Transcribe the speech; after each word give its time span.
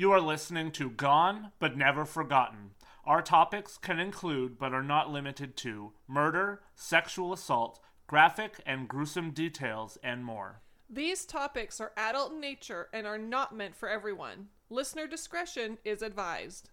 You 0.00 0.12
are 0.12 0.20
listening 0.22 0.70
to 0.72 0.88
Gone 0.88 1.52
but 1.58 1.76
Never 1.76 2.06
Forgotten. 2.06 2.70
Our 3.04 3.20
topics 3.20 3.76
can 3.76 4.00
include, 4.00 4.58
but 4.58 4.72
are 4.72 4.82
not 4.82 5.10
limited 5.10 5.58
to, 5.58 5.92
murder, 6.08 6.62
sexual 6.74 7.34
assault, 7.34 7.80
graphic 8.06 8.62
and 8.64 8.88
gruesome 8.88 9.32
details, 9.32 9.98
and 10.02 10.24
more. 10.24 10.62
These 10.88 11.26
topics 11.26 11.82
are 11.82 11.92
adult 11.98 12.32
in 12.32 12.40
nature 12.40 12.88
and 12.94 13.06
are 13.06 13.18
not 13.18 13.54
meant 13.54 13.76
for 13.76 13.90
everyone. 13.90 14.46
Listener 14.70 15.06
discretion 15.06 15.76
is 15.84 16.00
advised. 16.00 16.70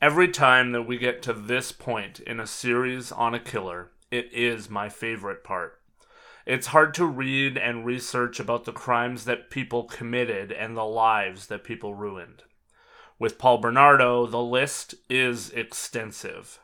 Every 0.00 0.28
time 0.28 0.72
that 0.72 0.84
we 0.84 0.96
get 0.96 1.20
to 1.24 1.34
this 1.34 1.72
point 1.72 2.20
in 2.20 2.40
a 2.40 2.46
series 2.46 3.12
on 3.12 3.34
a 3.34 3.38
killer, 3.38 3.90
it 4.10 4.32
is 4.32 4.70
my 4.70 4.88
favorite 4.88 5.44
part. 5.44 5.78
It's 6.46 6.68
hard 6.68 6.94
to 6.94 7.04
read 7.04 7.58
and 7.58 7.84
research 7.84 8.40
about 8.40 8.64
the 8.64 8.72
crimes 8.72 9.26
that 9.26 9.50
people 9.50 9.84
committed 9.84 10.50
and 10.50 10.74
the 10.74 10.86
lives 10.86 11.48
that 11.48 11.64
people 11.64 11.94
ruined. 11.94 12.44
With 13.22 13.38
Paul 13.38 13.58
Bernardo, 13.58 14.26
the 14.26 14.42
list 14.42 14.96
is 15.08 15.50
extensive. 15.50 16.58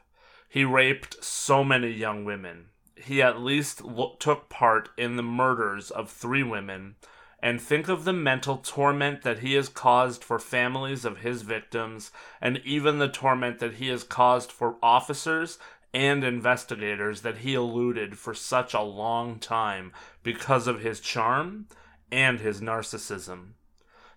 He 0.49 0.65
raped 0.65 1.23
so 1.23 1.63
many 1.63 1.89
young 1.89 2.25
women. 2.25 2.71
He 2.97 3.23
at 3.23 3.41
least 3.41 3.85
lo- 3.85 4.17
took 4.19 4.49
part 4.49 4.89
in 4.99 5.15
the 5.15 5.23
murders 5.23 5.93
of 5.93 6.11
three 6.11 6.43
women. 6.43 6.97
And 7.41 7.61
think 7.61 7.87
of 7.87 8.03
the 8.03 8.13
mental 8.13 8.57
torment 8.57 9.23
that 9.23 9.39
he 9.39 9.55
has 9.55 9.69
caused 9.69 10.25
for 10.25 10.41
families 10.41 11.05
of 11.05 11.19
his 11.19 11.43
victims, 11.43 12.11
and 12.41 12.61
even 12.65 12.99
the 12.99 13.07
torment 13.07 13.61
that 13.61 13.75
he 13.75 13.87
has 13.87 14.03
caused 14.03 14.51
for 14.51 14.79
officers 14.83 15.61
and 15.95 16.25
investigators 16.25 17.21
that 17.21 17.39
he 17.39 17.55
eluded 17.55 18.19
for 18.19 18.35
such 18.35 18.75
a 18.75 18.83
long 18.83 19.39
time 19.39 19.93
because 20.25 20.67
of 20.67 20.81
his 20.81 20.99
charm 20.99 21.69
and 22.11 22.41
his 22.41 22.61
narcissism. 22.61 23.53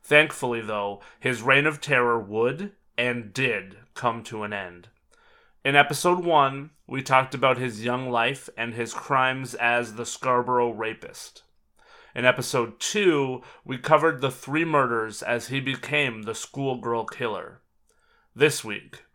Thankfully, 0.03 0.61
though, 0.61 1.01
his 1.19 1.41
reign 1.41 1.65
of 1.65 1.79
terror 1.79 2.19
would 2.19 2.71
and 2.97 3.33
did 3.33 3.77
come 3.93 4.23
to 4.23 4.43
an 4.43 4.53
end. 4.53 4.89
In 5.63 5.76
episode 5.76 6.23
1, 6.23 6.71
we 6.87 7.03
talked 7.03 7.35
about 7.35 7.57
his 7.57 7.85
young 7.85 8.09
life 8.09 8.49
and 8.57 8.73
his 8.73 8.93
crimes 8.93 9.53
as 9.55 9.93
the 9.93 10.05
Scarborough 10.05 10.71
rapist. 10.71 11.43
In 12.15 12.26
episode 12.26 12.79
2, 12.79 13.41
we 13.63 13.77
covered 13.77 14.21
the 14.21 14.31
three 14.31 14.65
murders 14.65 15.21
as 15.21 15.48
he 15.48 15.59
became 15.59 16.23
the 16.23 16.35
schoolgirl 16.35 17.05
killer. 17.05 17.61
This 18.35 18.63
week, 18.63 19.05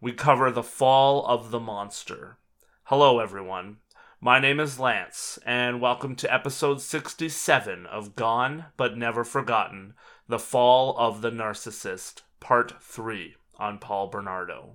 we 0.00 0.12
cover 0.12 0.50
the 0.50 0.62
fall 0.62 1.26
of 1.26 1.50
the 1.50 1.60
monster. 1.60 2.38
Hello, 2.84 3.18
everyone. 3.18 3.78
My 4.22 4.38
name 4.38 4.60
is 4.60 4.78
Lance, 4.78 5.38
and 5.46 5.80
welcome 5.80 6.14
to 6.16 6.30
episode 6.30 6.82
67 6.82 7.86
of 7.86 8.14
Gone 8.16 8.66
But 8.76 8.94
Never 8.94 9.24
Forgotten 9.24 9.94
The 10.28 10.38
Fall 10.38 10.94
of 10.98 11.22
the 11.22 11.30
Narcissist, 11.30 12.20
Part 12.38 12.82
3 12.82 13.36
on 13.58 13.78
Paul 13.78 14.08
Bernardo. 14.08 14.74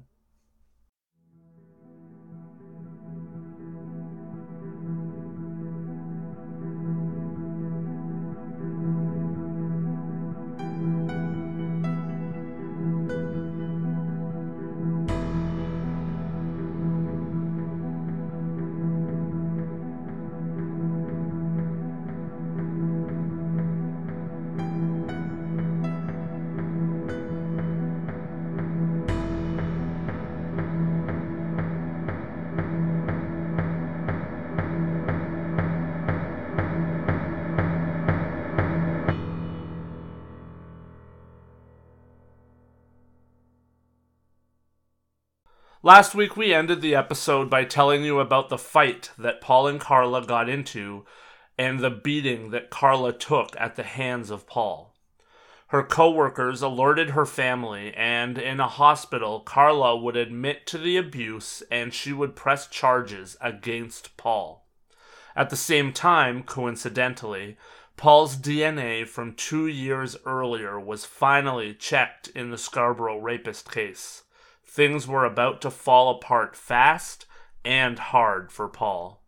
Last 45.86 46.16
week, 46.16 46.36
we 46.36 46.52
ended 46.52 46.82
the 46.82 46.96
episode 46.96 47.48
by 47.48 47.64
telling 47.64 48.04
you 48.04 48.20
about 48.20 48.50
the 48.50 48.58
fight 48.58 49.12
that 49.20 49.40
Paul 49.40 49.68
and 49.68 49.80
Karla 49.80 50.26
got 50.26 50.50
into 50.50 51.06
and 51.60 51.80
the 51.80 51.92
beating 51.92 52.50
that 52.50 52.72
Karla 52.72 53.14
took 53.14 53.56
at 53.60 53.76
the 53.76 53.84
hands 53.84 54.32
of 54.32 54.48
Paul. 54.48 54.96
Her 55.68 55.84
coworkers 55.84 56.64
alerted 56.64 57.12
her 57.12 57.28
family, 57.28 57.94
and 57.94 58.40
in 58.40 58.60
a 58.60 58.68
hospital, 58.68 59.42
Karla 59.42 59.96
would 59.96 60.18
admit 60.18 60.66
to 60.66 60.80
the 60.80 60.98
abuse 60.98 61.62
and 61.70 61.94
she 61.94 62.12
would 62.12 62.36
press 62.36 62.66
charges 62.66 63.38
against 63.40 64.18
Paul. 64.18 64.66
At 65.36 65.52
the 65.52 65.56
same 65.56 65.94
time, 65.94 66.42
coincidentally, 66.42 67.58
Paul's 67.96 68.36
DNA 68.36 69.08
from 69.08 69.36
two 69.36 69.68
years 69.68 70.18
earlier 70.26 70.80
was 70.80 71.06
finally 71.06 71.76
checked 71.76 72.30
in 72.30 72.50
the 72.50 72.58
Scarborough 72.58 73.20
rapist 73.20 73.72
case. 73.72 74.24
Things 74.76 75.08
were 75.08 75.24
about 75.24 75.62
to 75.62 75.72
fall 75.72 76.10
apart 76.10 76.54
fast 76.54 77.26
and 77.64 77.98
hard 77.98 78.52
for 78.52 78.68
Paul. 78.68 79.22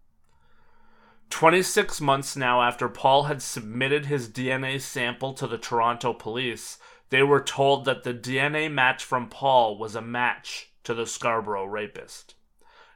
26 1.30 2.02
months 2.02 2.36
now 2.36 2.62
after 2.62 2.90
Paul 2.90 3.24
had 3.24 3.42
submitted 3.42 4.08
his 4.08 4.28
DNA 4.28 4.82
sample 4.82 5.32
to 5.36 5.48
the 5.48 5.58
Toronto 5.58 6.12
police, 6.12 6.80
they 7.12 7.24
were 7.24 7.40
told 7.40 7.86
that 7.86 8.04
the 8.04 8.14
DNA 8.14 8.70
match 8.70 9.06
from 9.06 9.30
Paul 9.30 9.78
was 9.78 9.96
a 9.96 10.02
match 10.02 10.74
to 10.84 10.94
the 10.94 11.06
Scarborough 11.06 11.64
rapist. 11.64 12.36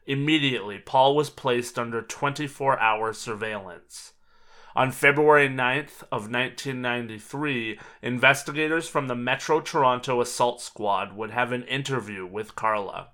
Immediately, 0.05 0.79
Paul 0.79 1.15
was 1.15 1.29
placed 1.29 1.79
under 1.79 2.01
24 2.01 2.77
hour 2.81 3.13
surveillance. 3.13 4.11
On 4.73 4.89
February 4.89 5.49
9th 5.49 6.03
of 6.13 6.31
1993, 6.31 7.77
investigators 8.01 8.87
from 8.87 9.07
the 9.07 9.15
Metro 9.15 9.59
Toronto 9.59 10.21
Assault 10.21 10.61
Squad 10.61 11.13
would 11.13 11.31
have 11.31 11.51
an 11.51 11.63
interview 11.63 12.25
with 12.25 12.55
Karla. 12.55 13.09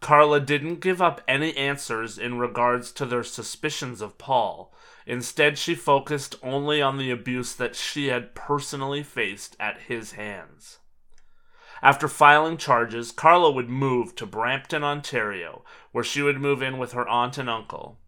Karla 0.00 0.38
didn't 0.38 0.80
give 0.80 1.02
up 1.02 1.20
any 1.26 1.56
answers 1.56 2.18
in 2.18 2.38
regards 2.38 2.92
to 2.92 3.04
their 3.04 3.24
suspicions 3.24 4.00
of 4.00 4.16
Paul. 4.16 4.72
Instead, 5.06 5.58
she 5.58 5.74
focused 5.74 6.36
only 6.40 6.80
on 6.80 6.98
the 6.98 7.10
abuse 7.10 7.54
that 7.56 7.74
she 7.74 8.06
had 8.06 8.36
personally 8.36 9.02
faced 9.02 9.56
at 9.58 9.82
his 9.88 10.12
hands. 10.12 10.78
After 11.82 12.06
filing 12.06 12.58
charges, 12.58 13.10
Karla 13.10 13.50
would 13.50 13.68
move 13.68 14.14
to 14.16 14.26
Brampton, 14.26 14.84
Ontario, 14.84 15.64
where 15.90 16.04
she 16.04 16.22
would 16.22 16.40
move 16.40 16.62
in 16.62 16.78
with 16.78 16.92
her 16.92 17.08
aunt 17.08 17.38
and 17.38 17.50
uncle. 17.50 17.98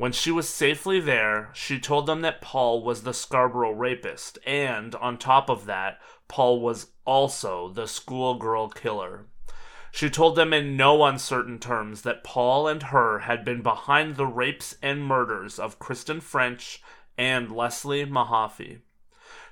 When 0.00 0.12
she 0.12 0.30
was 0.30 0.48
safely 0.48 0.98
there, 0.98 1.50
she 1.52 1.78
told 1.78 2.06
them 2.06 2.22
that 2.22 2.40
Paul 2.40 2.82
was 2.82 3.02
the 3.02 3.12
Scarborough 3.12 3.72
rapist, 3.72 4.38
and, 4.46 4.94
on 4.94 5.18
top 5.18 5.50
of 5.50 5.66
that, 5.66 6.00
Paul 6.26 6.62
was 6.62 6.92
also 7.04 7.68
the 7.68 7.86
schoolgirl 7.86 8.70
killer. 8.70 9.26
She 9.92 10.08
told 10.08 10.36
them 10.36 10.54
in 10.54 10.74
no 10.74 11.04
uncertain 11.04 11.58
terms 11.58 12.00
that 12.00 12.24
Paul 12.24 12.66
and 12.66 12.84
her 12.84 13.18
had 13.18 13.44
been 13.44 13.60
behind 13.60 14.16
the 14.16 14.26
rapes 14.26 14.74
and 14.80 15.04
murders 15.04 15.58
of 15.58 15.78
Kristen 15.78 16.22
French 16.22 16.82
and 17.18 17.52
Leslie 17.54 18.06
Mahaffy. 18.06 18.78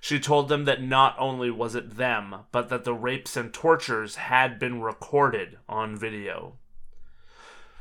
She 0.01 0.19
told 0.19 0.49
them 0.49 0.65
that 0.65 0.83
not 0.83 1.15
only 1.19 1.51
was 1.51 1.75
it 1.75 1.99
them, 1.99 2.47
but 2.53 2.71
that 2.71 2.85
the 2.85 2.95
rapes 2.95 3.37
and 3.37 3.53
tortures 3.53 4.17
had 4.17 4.59
been 4.59 4.81
recorded 4.81 5.59
on 5.69 5.95
video. 5.95 6.57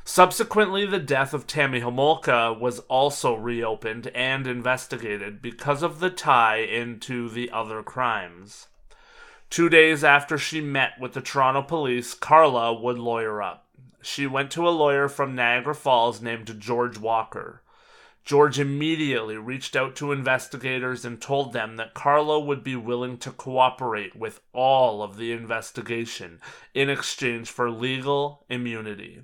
Subsequently, 0.09 0.85
the 0.85 1.00
death 1.00 1.34
of 1.34 1.47
Tammy 1.47 1.81
Homolka 1.81 2.57
was 2.57 2.79
also 2.88 3.35
reopened 3.35 4.07
and 4.16 4.47
investigated 4.47 5.41
because 5.41 5.84
of 5.84 6.00
the 6.00 6.09
tie 6.09 6.59
into 6.59 7.28
the 7.28 7.51
other 7.51 7.84
crimes. 7.84 8.67
Two 9.50 9.67
days 9.67 10.06
after 10.06 10.38
she 10.38 10.62
met 10.62 10.94
with 10.97 11.11
the 11.11 11.20
Toronto 11.20 11.61
police, 11.61 12.14
Karla 12.14 12.73
would 12.73 12.97
lawyer 12.97 13.41
up. 13.41 13.67
She 14.02 14.26
went 14.26 14.49
to 14.52 14.66
a 14.66 14.72
lawyer 14.72 15.09
from 15.09 15.35
Niagara 15.35 15.76
Falls 15.76 16.22
named 16.22 16.58
George 16.58 16.97
Walker. 16.97 17.61
George 18.23 18.59
immediately 18.59 19.35
reached 19.35 19.76
out 19.76 19.93
to 19.97 20.14
investigators 20.14 21.03
and 21.03 21.22
told 21.22 21.52
them 21.52 21.76
that 21.76 21.93
Karla 21.93 22.40
would 22.40 22.64
be 22.64 22.78
willing 22.78 23.17
to 23.17 23.32
cooperate 23.32 24.16
with 24.16 24.40
all 24.53 25.03
of 25.03 25.17
the 25.17 25.34
investigation 25.34 26.40
in 26.73 26.90
exchange 26.90 27.49
for 27.49 27.70
legal 27.70 28.46
immunity. 28.49 29.23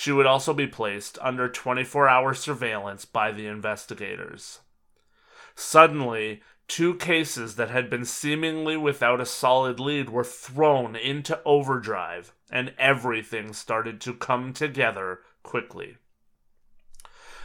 She 0.00 0.12
would 0.12 0.24
also 0.24 0.54
be 0.54 0.66
placed 0.66 1.18
under 1.20 1.46
24 1.46 2.08
hour 2.08 2.32
surveillance 2.32 3.04
by 3.04 3.32
the 3.32 3.46
investigators. 3.46 4.60
Suddenly, 5.54 6.40
two 6.66 6.94
cases 6.94 7.56
that 7.56 7.68
had 7.68 7.90
been 7.90 8.06
seemingly 8.06 8.78
without 8.78 9.20
a 9.20 9.26
solid 9.26 9.78
lead 9.78 10.08
were 10.08 10.24
thrown 10.24 10.96
into 10.96 11.38
overdrive, 11.44 12.32
and 12.50 12.72
everything 12.78 13.52
started 13.52 14.00
to 14.00 14.14
come 14.14 14.54
together 14.54 15.20
quickly. 15.42 15.98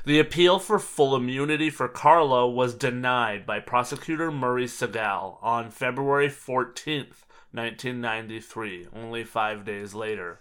The 0.06 0.22
appeal 0.22 0.58
for 0.58 0.80
full 0.80 1.14
immunity 1.14 1.70
for 1.70 1.90
Karla 1.90 2.50
was 2.50 2.74
denied 2.74 3.46
by 3.46 3.60
prosecutor 3.60 4.32
Murray 4.32 4.68
Segal 4.68 5.40
on 5.44 5.72
February 5.72 6.30
14th, 6.30 7.26
1993, 7.52 8.88
only 8.96 9.26
five 9.26 9.66
days 9.66 9.94
later. 9.94 10.40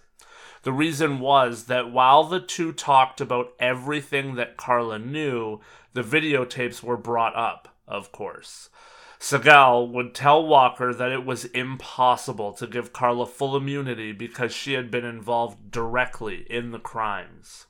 The 0.65 0.73
reason 0.73 1.19
was 1.19 1.65
that 1.65 1.91
while 1.91 2.23
the 2.23 2.39
two 2.39 2.73
talked 2.73 3.21
about 3.21 3.53
everything 3.59 4.33
that 4.33 4.57
Karla 4.57 4.97
knew, 4.97 5.59
the 5.93 6.01
videotapes 6.01 6.81
were 6.81 6.97
brought 6.97 7.35
up, 7.35 7.77
of 7.87 8.11
course. 8.11 8.71
Segal 9.19 9.87
would 9.91 10.15
tell 10.15 10.43
Walker 10.43 10.91
that 10.91 11.11
it 11.11 11.23
was 11.23 11.45
impossible 11.45 12.51
to 12.53 12.65
give 12.65 12.93
Karla 12.93 13.27
full 13.27 13.55
immunity 13.55 14.11
because 14.11 14.51
she 14.51 14.73
had 14.73 14.89
been 14.89 15.05
involved 15.05 15.69
directly 15.69 16.47
in 16.49 16.71
the 16.71 16.79
crimes. 16.79 17.67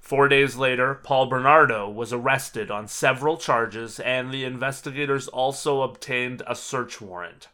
Four 0.00 0.28
days 0.28 0.56
later, 0.56 0.94
Paul 0.94 1.26
Bernardo 1.26 1.90
was 1.90 2.10
arrested 2.10 2.70
on 2.70 2.88
several 2.88 3.36
charges, 3.36 4.00
and 4.00 4.32
the 4.32 4.44
investigators 4.44 5.28
also 5.28 5.82
obtained 5.82 6.42
a 6.46 6.54
search 6.54 7.02
warrant. 7.02 7.48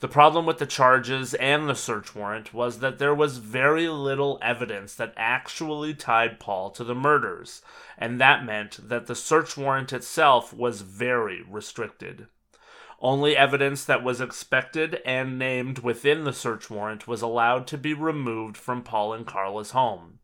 The 0.00 0.06
problem 0.06 0.46
with 0.46 0.58
the 0.58 0.66
charges 0.66 1.34
and 1.34 1.68
the 1.68 1.74
search 1.74 2.14
warrant 2.14 2.54
was 2.54 2.78
that 2.78 3.00
there 3.00 3.14
was 3.14 3.38
very 3.38 3.88
little 3.88 4.38
evidence 4.40 4.94
that 4.94 5.12
actually 5.16 5.92
tied 5.92 6.38
Paul 6.38 6.70
to 6.70 6.84
the 6.84 6.94
murders, 6.94 7.62
and 7.96 8.20
that 8.20 8.44
meant 8.44 8.88
that 8.88 9.06
the 9.06 9.16
search 9.16 9.56
warrant 9.56 9.92
itself 9.92 10.54
was 10.54 10.82
very 10.82 11.42
restricted. 11.42 12.28
Only 13.00 13.36
evidence 13.36 13.84
that 13.84 14.04
was 14.04 14.20
expected 14.20 15.00
and 15.04 15.36
named 15.36 15.80
within 15.80 16.22
the 16.22 16.32
search 16.32 16.70
warrant 16.70 17.08
was 17.08 17.20
allowed 17.20 17.66
to 17.68 17.78
be 17.78 17.92
removed 17.92 18.56
from 18.56 18.84
Paul 18.84 19.12
and 19.12 19.26
Karla's 19.26 19.72
home. 19.72 20.17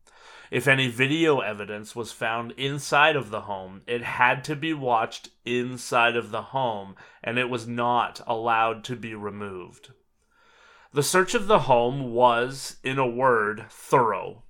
If 0.55 0.69
any 0.69 0.87
video 0.87 1.41
evidence 1.41 1.97
was 1.97 2.13
found 2.13 2.53
inside 2.53 3.17
of 3.17 3.31
the 3.31 3.41
home, 3.41 3.83
it 3.89 4.03
had 4.03 4.45
to 4.45 4.55
be 4.55 4.73
watched 4.73 5.31
inside 5.45 6.15
of 6.15 6.31
the 6.31 6.43
home, 6.43 6.95
and 7.25 7.41
it 7.41 7.51
was 7.51 7.67
not 7.67 8.21
allowed 8.25 8.85
to 8.85 8.95
be 8.95 9.17
removed. 9.17 9.91
The 10.93 11.03
search 11.03 11.35
of 11.35 11.49
the 11.49 11.59
home 11.67 12.13
was, 12.13 12.77
in 12.85 13.01
a 13.01 13.07
word, 13.07 13.65
thorough. 13.69 14.45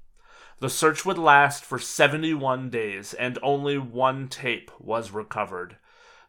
The 0.59 0.69
search 0.69 1.07
would 1.07 1.17
last 1.17 1.65
for 1.65 1.79
71 1.79 2.69
days, 2.69 3.15
and 3.15 3.39
only 3.43 3.79
one 3.79 4.29
tape 4.29 4.71
was 4.79 5.11
recovered. 5.11 5.79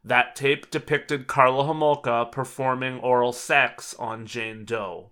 That 0.06 0.38
tape 0.38 0.72
depicted 0.72 1.28
Karla 1.28 1.66
Homolka 1.66 2.32
performing 2.32 3.00
oral 3.00 3.34
sex 3.34 3.94
on 3.96 4.26
Jane 4.26 4.64
Doe. 4.64 5.12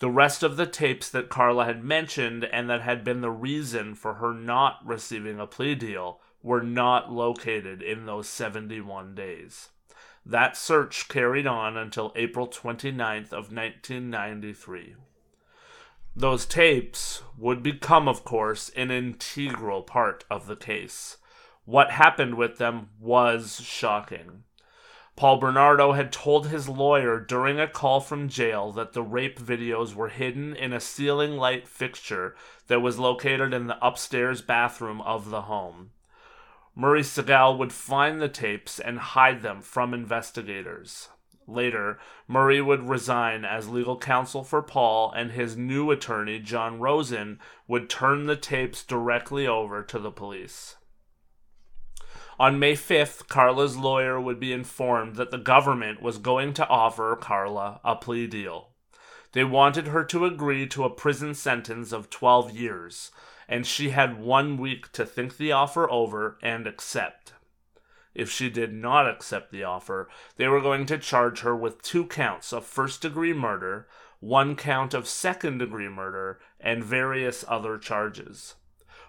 The 0.00 0.10
rest 0.10 0.42
of 0.42 0.56
the 0.56 0.66
tapes 0.66 1.10
that 1.10 1.28
Karla 1.28 1.66
had 1.66 1.84
mentioned 1.84 2.44
and 2.44 2.70
that 2.70 2.80
had 2.80 3.04
been 3.04 3.20
the 3.20 3.30
reason 3.30 3.94
for 3.94 4.14
her 4.14 4.32
not 4.32 4.80
receiving 4.82 5.38
a 5.38 5.46
plea 5.46 5.74
deal 5.74 6.20
were 6.42 6.62
not 6.62 7.12
located 7.12 7.82
in 7.82 8.06
those 8.06 8.26
71 8.26 9.14
days. 9.14 9.68
That 10.24 10.56
search 10.56 11.08
carried 11.08 11.46
on 11.46 11.76
until 11.76 12.14
April 12.16 12.48
29th 12.48 13.32
of 13.32 13.52
1993. 13.52 14.96
Those 16.16 16.46
tapes 16.46 17.22
would 17.36 17.62
become, 17.62 18.08
of 18.08 18.24
course, 18.24 18.70
an 18.70 18.90
integral 18.90 19.82
part 19.82 20.24
of 20.30 20.46
the 20.46 20.56
case. 20.56 21.18
What 21.66 21.90
happened 21.90 22.36
with 22.36 22.56
them 22.56 22.88
was 22.98 23.60
shocking. 23.60 24.44
Paul 25.20 25.36
Bernardo 25.36 25.92
had 25.92 26.12
told 26.12 26.46
his 26.46 26.66
lawyer 26.66 27.20
during 27.20 27.60
a 27.60 27.68
call 27.68 28.00
from 28.00 28.30
jail 28.30 28.72
that 28.72 28.94
the 28.94 29.02
rape 29.02 29.38
videos 29.38 29.94
were 29.94 30.08
hidden 30.08 30.56
in 30.56 30.72
a 30.72 30.80
ceiling 30.80 31.36
light 31.36 31.68
fixture 31.68 32.34
that 32.68 32.80
was 32.80 32.98
located 32.98 33.52
in 33.52 33.66
the 33.66 33.76
upstairs 33.86 34.40
bathroom 34.40 35.02
of 35.02 35.28
the 35.28 35.42
home. 35.42 35.90
Murray 36.74 37.02
Segal 37.02 37.58
would 37.58 37.70
find 37.70 38.18
the 38.18 38.30
tapes 38.30 38.80
and 38.80 38.98
hide 38.98 39.42
them 39.42 39.60
from 39.60 39.92
investigators. 39.92 41.10
Later, 41.46 41.98
Murray 42.26 42.62
would 42.62 42.88
resign 42.88 43.44
as 43.44 43.68
legal 43.68 43.98
counsel 43.98 44.42
for 44.42 44.62
Paul, 44.62 45.12
and 45.14 45.32
his 45.32 45.54
new 45.54 45.90
attorney, 45.90 46.38
John 46.38 46.80
Rosen, 46.80 47.40
would 47.68 47.90
turn 47.90 48.24
the 48.24 48.36
tapes 48.36 48.82
directly 48.82 49.46
over 49.46 49.82
to 49.82 49.98
the 49.98 50.10
police. 50.10 50.76
On 52.40 52.58
May 52.58 52.72
5th, 52.72 53.28
Karla's 53.28 53.76
lawyer 53.76 54.18
would 54.18 54.40
be 54.40 54.50
informed 54.50 55.16
that 55.16 55.30
the 55.30 55.36
government 55.36 56.00
was 56.00 56.16
going 56.16 56.54
to 56.54 56.66
offer 56.68 57.14
Karla 57.14 57.82
a 57.84 57.94
plea 57.96 58.26
deal. 58.26 58.70
They 59.32 59.44
wanted 59.44 59.88
her 59.88 60.04
to 60.04 60.24
agree 60.24 60.66
to 60.68 60.84
a 60.84 60.88
prison 60.88 61.34
sentence 61.34 61.92
of 61.92 62.08
12 62.08 62.56
years, 62.56 63.10
and 63.46 63.66
she 63.66 63.90
had 63.90 64.18
one 64.18 64.56
week 64.56 64.90
to 64.92 65.04
think 65.04 65.36
the 65.36 65.52
offer 65.52 65.90
over 65.90 66.38
and 66.42 66.66
accept. 66.66 67.34
If 68.14 68.30
she 68.30 68.48
did 68.48 68.72
not 68.72 69.06
accept 69.06 69.52
the 69.52 69.64
offer, 69.64 70.08
they 70.36 70.48
were 70.48 70.62
going 70.62 70.86
to 70.86 70.96
charge 70.96 71.40
her 71.40 71.54
with 71.54 71.82
two 71.82 72.06
counts 72.06 72.54
of 72.54 72.64
first 72.64 73.02
degree 73.02 73.34
murder, 73.34 73.86
one 74.18 74.56
count 74.56 74.94
of 74.94 75.06
second 75.06 75.58
degree 75.58 75.90
murder, 75.90 76.40
and 76.58 76.82
various 76.82 77.44
other 77.46 77.76
charges. 77.76 78.54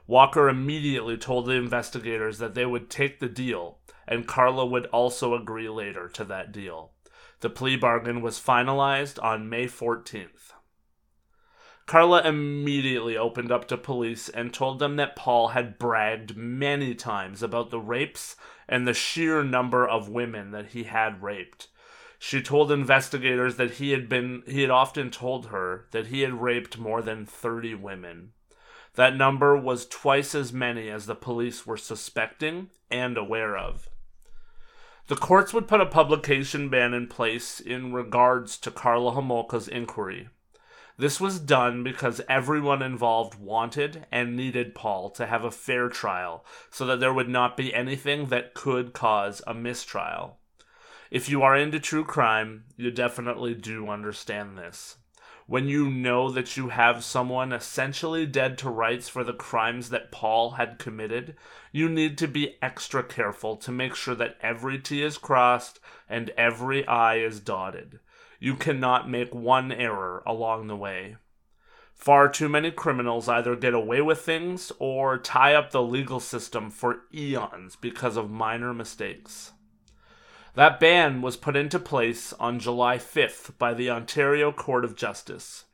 Walker 0.08 0.50
immediately 0.50 1.18
told 1.18 1.46
the 1.46 1.54
investigators 1.54 2.40
that 2.40 2.54
they 2.54 2.66
would 2.66 2.90
take 2.90 3.20
the 3.20 3.30
deal, 3.30 3.80
and 4.08 4.28
Karla 4.28 4.66
would 4.66 4.88
also 4.88 5.36
agree 5.36 5.70
later 5.70 6.10
to 6.10 6.24
that 6.26 6.52
deal. 6.52 6.92
The 7.42 7.50
plea 7.50 7.76
bargain 7.76 8.22
was 8.22 8.40
finalized 8.40 9.22
on 9.24 9.50
May 9.50 9.66
14th. 9.66 10.54
Karla 11.86 12.22
immediately 12.22 13.18
opened 13.18 13.52
up 13.52 13.68
to 13.68 13.78
police 13.78 14.30
and 14.30 14.54
told 14.54 14.80
them 14.80 14.96
that 14.96 15.16
Paul 15.16 15.50
had 15.50 15.78
bragged 15.78 16.38
many 16.38 16.96
times 16.96 17.44
about 17.44 17.70
the 17.70 17.80
rapes 17.80 18.36
and 18.68 18.88
the 18.88 18.94
sheer 18.94 19.44
number 19.44 19.88
of 19.88 20.08
women 20.08 20.52
that 20.52 20.68
he 20.68 20.84
had 20.84 21.22
raped. 21.22 21.68
She 22.18 22.42
told 22.42 22.72
investigators 22.72 23.56
that 23.56 23.72
he 23.72 23.92
had 23.92 24.08
been 24.08 24.44
he 24.46 24.62
had 24.62 24.70
often 24.70 25.10
told 25.10 25.48
her 25.48 25.88
that 25.92 26.08
he 26.08 26.22
had 26.22 26.42
raped 26.42 26.78
more 26.78 27.02
than 27.02 27.26
30 27.26 27.76
women. 27.76 28.34
That 28.96 29.16
number 29.16 29.56
was 29.56 29.86
twice 29.86 30.36
as 30.36 30.52
many 30.52 30.90
as 30.90 31.06
the 31.06 31.16
police 31.16 31.66
were 31.66 31.78
suspecting 31.78 32.70
and 32.90 33.18
aware 33.18 33.56
of. 33.56 33.90
The 35.08 35.16
courts 35.16 35.54
would 35.54 35.68
put 35.68 35.82
a 35.82 35.86
publication 35.86 36.70
ban 36.70 36.94
in 36.94 37.08
place 37.08 37.60
in 37.60 37.94
regards 37.94 38.58
to 38.60 38.72
Karla 38.72 39.14
Homolka's 39.14 39.68
inquiry. 39.68 40.30
This 40.98 41.20
was 41.20 41.40
done 41.40 41.84
because 41.84 42.22
everyone 42.30 42.82
involved 42.82 43.40
wanted 43.40 44.06
and 44.12 44.36
needed 44.36 44.76
Paul 44.76 45.10
to 45.12 45.26
have 45.26 45.44
a 45.44 45.52
fair 45.52 45.90
trial 45.90 46.46
so 46.70 46.86
that 46.86 47.00
there 47.00 47.14
would 47.14 47.30
not 47.30 47.58
be 47.58 47.74
anything 47.74 48.28
that 48.28 48.54
could 48.54 48.94
cause 48.94 49.42
a 49.48 49.54
mistrial. 49.54 50.38
If 51.10 51.28
you 51.28 51.44
are 51.44 51.58
into 51.58 51.80
true 51.80 52.04
crime, 52.04 52.66
you 52.78 52.92
definitely 52.92 53.56
do 53.56 53.90
understand 53.90 54.58
this 54.58 54.98
when 55.52 55.68
you 55.68 55.90
know 55.90 56.32
that 56.32 56.56
you 56.56 56.70
have 56.70 57.04
someone 57.04 57.52
essentially 57.52 58.26
dead 58.26 58.58
to 58.58 58.70
rights 58.70 59.10
for 59.10 59.22
the 59.22 59.34
crimes 59.34 59.90
that 59.90 60.10
Paul 60.10 60.52
had 60.52 60.80
committed, 60.80 61.36
you 61.74 61.90
need 61.90 62.18
to 62.20 62.28
be 62.30 62.56
extra 62.62 63.04
careful 63.04 63.58
to 63.58 63.70
make 63.70 63.94
sure 63.94 64.16
that 64.16 64.38
every 64.40 64.80
T 64.80 65.04
is 65.04 65.18
crossed 65.18 65.82
and 66.08 66.30
every 66.38 66.88
I 66.88 67.18
is 67.18 67.42
dotted. 67.42 68.00
You 68.40 68.56
cannot 68.56 69.10
make 69.10 69.36
one 69.36 69.74
error 69.74 70.24
along 70.26 70.68
the 70.68 70.78
way. 70.78 71.18
Far 71.94 72.30
too 72.30 72.48
many 72.48 72.72
criminals 72.72 73.28
either 73.28 73.58
get 73.58 73.74
away 73.74 74.00
with 74.00 74.22
things 74.22 74.72
or 74.80 75.18
tie 75.18 75.54
up 75.54 75.72
the 75.72 75.84
legal 75.84 76.22
system 76.22 76.70
for 76.70 77.02
eons 77.14 77.76
because 77.76 78.16
of 78.16 78.32
minor 78.32 78.74
mistakes. 78.74 79.52
That 80.54 80.80
ban 80.82 81.22
was 81.22 81.38
put 81.38 81.56
into 81.56 81.80
place 81.80 82.34
on 82.34 82.60
July 82.60 82.98
5th 82.98 83.58
by 83.58 83.74
the 83.74 83.90
Ontario 83.90 84.52
Court 84.52 84.84
of 84.84 84.98
Justice. 84.98 85.66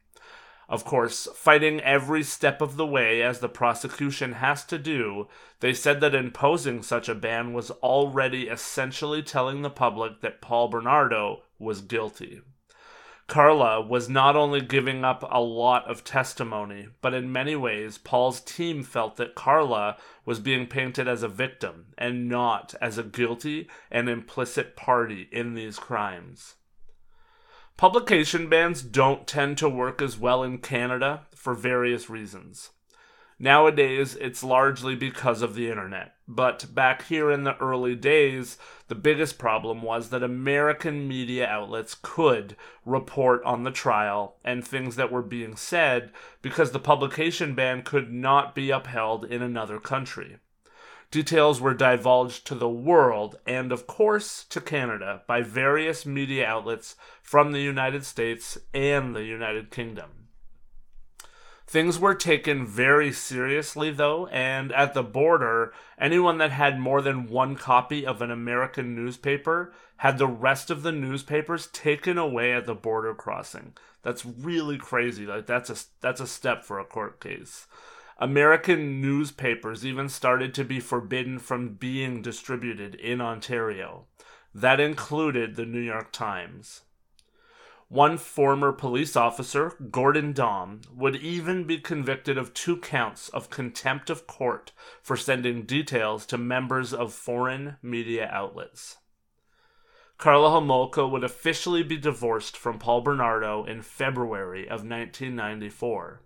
Of 0.69 0.85
course, 0.85 1.27
fighting 1.33 1.79
every 1.81 2.21
step 2.21 2.61
of 2.61 2.75
the 2.75 2.85
way, 2.85 3.23
as 3.23 3.39
the 3.39 3.49
prosecution 3.49 4.33
has 4.33 4.65
to 4.65 4.77
do, 4.77 5.27
they 5.61 5.73
said 5.73 5.99
that 6.01 6.13
imposing 6.13 6.83
such 6.83 7.09
a 7.09 7.15
ban 7.15 7.53
was 7.53 7.71
already 7.71 8.49
essentially 8.49 9.23
telling 9.23 9.61
the 9.61 9.69
public 9.69 10.21
that 10.21 10.41
Paul 10.41 10.67
Bernardo 10.67 11.43
was 11.57 11.81
guilty. 11.81 12.41
Karla 13.27 13.81
was 13.81 14.07
not 14.07 14.37
only 14.37 14.61
giving 14.61 15.03
up 15.03 15.21
a 15.29 15.41
lot 15.41 15.85
of 15.89 16.05
testimony, 16.05 16.87
but 17.01 17.13
in 17.13 17.31
many 17.31 17.57
ways, 17.57 17.97
Paul's 17.97 18.39
team 18.39 18.83
felt 18.83 19.17
that 19.17 19.35
Karla 19.35 19.97
was 20.25 20.39
being 20.39 20.65
painted 20.65 21.09
as 21.09 21.23
a 21.23 21.27
victim 21.27 21.87
and 21.97 22.29
not 22.29 22.73
as 22.81 22.97
a 22.97 23.03
guilty 23.03 23.67
and 23.91 24.07
implicit 24.07 24.77
party 24.77 25.27
in 25.31 25.55
these 25.55 25.77
crimes. 25.77 26.55
Publication 27.75 28.47
bans 28.47 28.81
don't 28.81 29.27
tend 29.27 29.57
to 29.57 29.67
work 29.67 30.01
as 30.01 30.17
well 30.17 30.41
in 30.41 30.59
Canada 30.59 31.27
for 31.35 31.53
various 31.53 32.09
reasons. 32.09 32.71
Nowadays, 33.39 34.15
it's 34.15 34.43
largely 34.43 34.95
because 34.95 35.43
of 35.43 35.53
the 35.53 35.69
internet. 35.69 36.15
But 36.27 36.73
back 36.73 37.05
here 37.05 37.29
in 37.29 37.43
the 37.43 37.55
early 37.57 37.95
days, 37.95 38.57
the 38.87 38.95
biggest 38.95 39.37
problem 39.37 39.83
was 39.83 40.09
that 40.09 40.23
American 40.23 41.07
media 41.07 41.47
outlets 41.47 41.95
could 42.01 42.55
report 42.83 43.43
on 43.43 43.63
the 43.63 43.71
trial 43.71 44.37
and 44.43 44.65
things 44.65 44.95
that 44.95 45.11
were 45.11 45.21
being 45.21 45.55
said 45.55 46.11
because 46.41 46.71
the 46.71 46.79
publication 46.79 47.53
ban 47.53 47.83
could 47.83 48.11
not 48.11 48.55
be 48.55 48.71
upheld 48.71 49.23
in 49.23 49.43
another 49.43 49.79
country. 49.79 50.37
Details 51.11 51.61
were 51.61 51.75
divulged 51.75 52.45
to 52.47 52.55
the 52.55 52.67
world 52.67 53.37
and, 53.45 53.71
of 53.71 53.87
course, 53.87 54.45
to 54.49 54.59
Canada 54.59 55.21
by 55.27 55.41
various 55.41 56.05
media 56.05 56.45
outlets 56.45 56.95
from 57.21 57.51
the 57.51 57.61
United 57.61 58.03
States 58.03 58.57
and 58.73 59.15
the 59.15 59.23
United 59.23 59.69
Kingdom. 59.69 60.26
Things 61.67 61.99
were 61.99 62.15
taken 62.15 62.65
very 62.65 63.11
seriously, 63.11 63.91
though, 63.91 64.27
and 64.27 64.71
at 64.71 64.93
the 64.93 65.03
border, 65.03 65.73
anyone 65.99 66.37
that 66.37 66.51
had 66.51 66.79
more 66.79 67.01
than 67.01 67.27
one 67.27 67.57
copy 67.57 68.05
of 68.05 68.21
an 68.21 68.31
American 68.31 68.95
newspaper 68.95 69.73
had 69.97 70.17
the 70.17 70.27
rest 70.27 70.71
of 70.71 70.81
the 70.81 70.93
newspapers 70.93 71.67
taken 71.67 72.17
away 72.17 72.53
at 72.53 72.65
the 72.65 72.73
border 72.73 73.13
crossing. 73.13 73.73
That's 74.01 74.25
really 74.25 74.77
crazy. 74.77 75.25
Like 75.25 75.45
that's 75.45 75.69
a 75.69 75.75
that's 75.99 76.21
a 76.21 76.27
step 76.27 76.63
for 76.63 76.79
a 76.79 76.85
court 76.85 77.19
case. 77.19 77.67
American 78.17 79.01
newspapers 79.01 79.85
even 79.85 80.07
started 80.07 80.53
to 80.53 80.63
be 80.63 80.79
forbidden 80.79 81.37
from 81.37 81.73
being 81.73 82.21
distributed 82.21 82.95
in 82.95 83.19
Ontario. 83.19 84.05
That 84.55 84.79
included 84.79 85.55
the 85.55 85.65
New 85.65 85.81
York 85.81 86.13
Times. 86.13 86.83
One 87.89 88.17
former 88.17 88.73
police 88.73 89.15
officer, 89.15 89.73
Gordon 89.89 90.33
Daum, 90.33 90.81
would 90.93 91.15
even 91.15 91.63
be 91.63 91.77
convicted 91.77 92.37
of 92.37 92.53
two 92.53 92.77
counts 92.77 93.29
of 93.29 93.49
contempt 93.49 94.09
of 94.09 94.27
court 94.27 94.73
for 95.01 95.15
sending 95.15 95.63
details 95.63 96.25
to 96.25 96.37
members 96.37 96.93
of 96.93 97.13
foreign 97.13 97.77
media 97.81 98.29
outlets. 98.29 98.97
Karla 100.17 100.49
Homolka 100.49 101.09
would 101.09 101.23
officially 101.23 101.81
be 101.81 101.95
divorced 101.95 102.57
from 102.57 102.77
Paul 102.77 103.01
Bernardo 103.01 103.63
in 103.63 103.81
February 103.81 104.63
of 104.63 104.83
1994. 104.83 106.21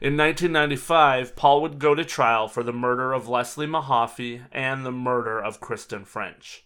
In 0.00 0.16
1995, 0.16 1.36
Paul 1.36 1.60
would 1.60 1.78
go 1.78 1.94
to 1.94 2.04
trial 2.04 2.48
for 2.48 2.62
the 2.62 2.72
murder 2.72 3.12
of 3.12 3.28
Leslie 3.28 3.66
Mahaffy 3.66 4.46
and 4.52 4.86
the 4.86 4.92
murder 4.92 5.38
of 5.42 5.60
Kristen 5.60 6.04
French. 6.04 6.65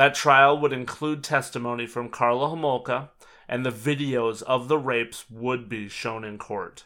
That 0.00 0.14
trial 0.14 0.58
would 0.58 0.72
include 0.72 1.22
testimony 1.22 1.86
from 1.86 2.08
Karla 2.08 2.48
Homolka, 2.48 3.10
and 3.46 3.66
the 3.66 3.70
videos 3.70 4.42
of 4.42 4.66
the 4.66 4.78
rapes 4.78 5.26
would 5.28 5.68
be 5.68 5.90
shown 5.90 6.24
in 6.24 6.38
court. 6.38 6.84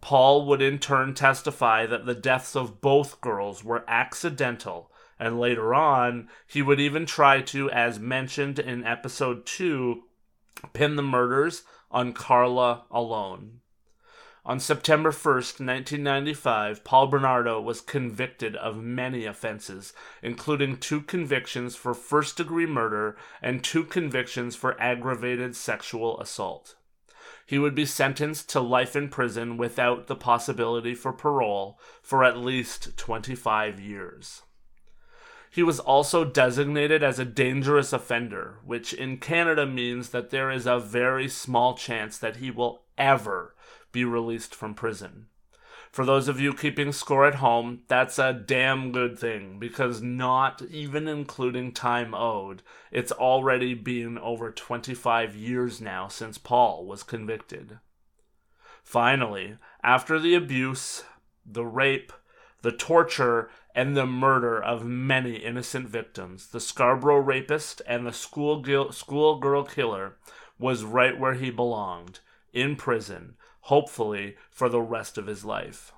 Paul 0.00 0.46
would 0.46 0.62
in 0.62 0.78
turn 0.78 1.12
testify 1.12 1.84
that 1.84 2.06
the 2.06 2.14
deaths 2.14 2.56
of 2.56 2.80
both 2.80 3.20
girls 3.20 3.62
were 3.62 3.84
accidental, 3.86 4.90
and 5.18 5.38
later 5.38 5.74
on, 5.74 6.30
he 6.46 6.62
would 6.62 6.80
even 6.80 7.04
try 7.04 7.42
to, 7.42 7.70
as 7.72 7.98
mentioned 7.98 8.58
in 8.58 8.86
episode 8.86 9.44
2, 9.44 10.02
pin 10.72 10.96
the 10.96 11.02
murders 11.02 11.64
on 11.90 12.14
Karla 12.14 12.84
alone. 12.90 13.60
On 14.44 14.58
September 14.58 15.10
1st, 15.10 15.60
1995, 15.60 16.82
Paul 16.82 17.08
Bernardo 17.08 17.60
was 17.60 17.82
convicted 17.82 18.56
of 18.56 18.82
many 18.82 19.26
offenses, 19.26 19.92
including 20.22 20.78
two 20.78 21.02
convictions 21.02 21.76
for 21.76 21.92
first 21.92 22.38
degree 22.38 22.64
murder 22.64 23.16
and 23.42 23.62
two 23.62 23.84
convictions 23.84 24.56
for 24.56 24.80
aggravated 24.80 25.54
sexual 25.54 26.18
assault. 26.20 26.76
He 27.44 27.58
would 27.58 27.74
be 27.74 27.84
sentenced 27.84 28.48
to 28.50 28.60
life 28.60 28.96
in 28.96 29.10
prison 29.10 29.58
without 29.58 30.06
the 30.06 30.16
possibility 30.16 30.94
for 30.94 31.12
parole 31.12 31.78
for 32.00 32.24
at 32.24 32.38
least 32.38 32.96
25 32.96 33.78
years. 33.78 34.42
He 35.50 35.62
was 35.62 35.80
also 35.80 36.24
designated 36.24 37.02
as 37.02 37.18
a 37.18 37.24
dangerous 37.24 37.92
offender, 37.92 38.58
which 38.64 38.94
in 38.94 39.18
Canada 39.18 39.66
means 39.66 40.10
that 40.10 40.30
there 40.30 40.50
is 40.50 40.64
a 40.64 40.78
very 40.78 41.28
small 41.28 41.74
chance 41.74 42.16
that 42.18 42.36
he 42.36 42.50
will 42.50 42.84
ever 42.96 43.54
be 43.92 44.04
released 44.04 44.54
from 44.54 44.74
prison. 44.74 45.26
For 45.90 46.04
those 46.04 46.28
of 46.28 46.38
you 46.38 46.54
keeping 46.54 46.92
score 46.92 47.26
at 47.26 47.36
home, 47.36 47.80
that's 47.88 48.18
a 48.18 48.32
damn 48.32 48.92
good 48.92 49.18
thing 49.18 49.58
because 49.58 50.00
not 50.00 50.62
even 50.70 51.08
including 51.08 51.72
time 51.72 52.14
owed, 52.14 52.62
it's 52.92 53.10
already 53.10 53.74
been 53.74 54.16
over 54.16 54.52
25 54.52 55.34
years 55.34 55.80
now 55.80 56.06
since 56.06 56.38
Paul 56.38 56.86
was 56.86 57.02
convicted. 57.02 57.80
Finally, 58.84 59.58
after 59.82 60.20
the 60.20 60.34
abuse, 60.34 61.02
the 61.44 61.64
rape, 61.64 62.12
the 62.62 62.72
torture, 62.72 63.50
and 63.74 63.96
the 63.96 64.06
murder 64.06 64.62
of 64.62 64.84
many 64.84 65.36
innocent 65.36 65.88
victims, 65.88 66.48
the 66.48 66.60
Scarborough 66.60 67.18
rapist 67.18 67.82
and 67.86 68.06
the 68.06 68.12
school 68.12 68.62
schoolgirl 68.92 69.64
killer 69.64 70.16
was 70.58 70.84
right 70.84 71.18
where 71.18 71.34
he 71.34 71.50
belonged, 71.50 72.20
in 72.52 72.76
prison, 72.76 73.34
hopefully 73.62 74.36
for 74.50 74.68
the 74.68 74.80
rest 74.80 75.18
of 75.18 75.26
his 75.26 75.44
life. 75.44 75.92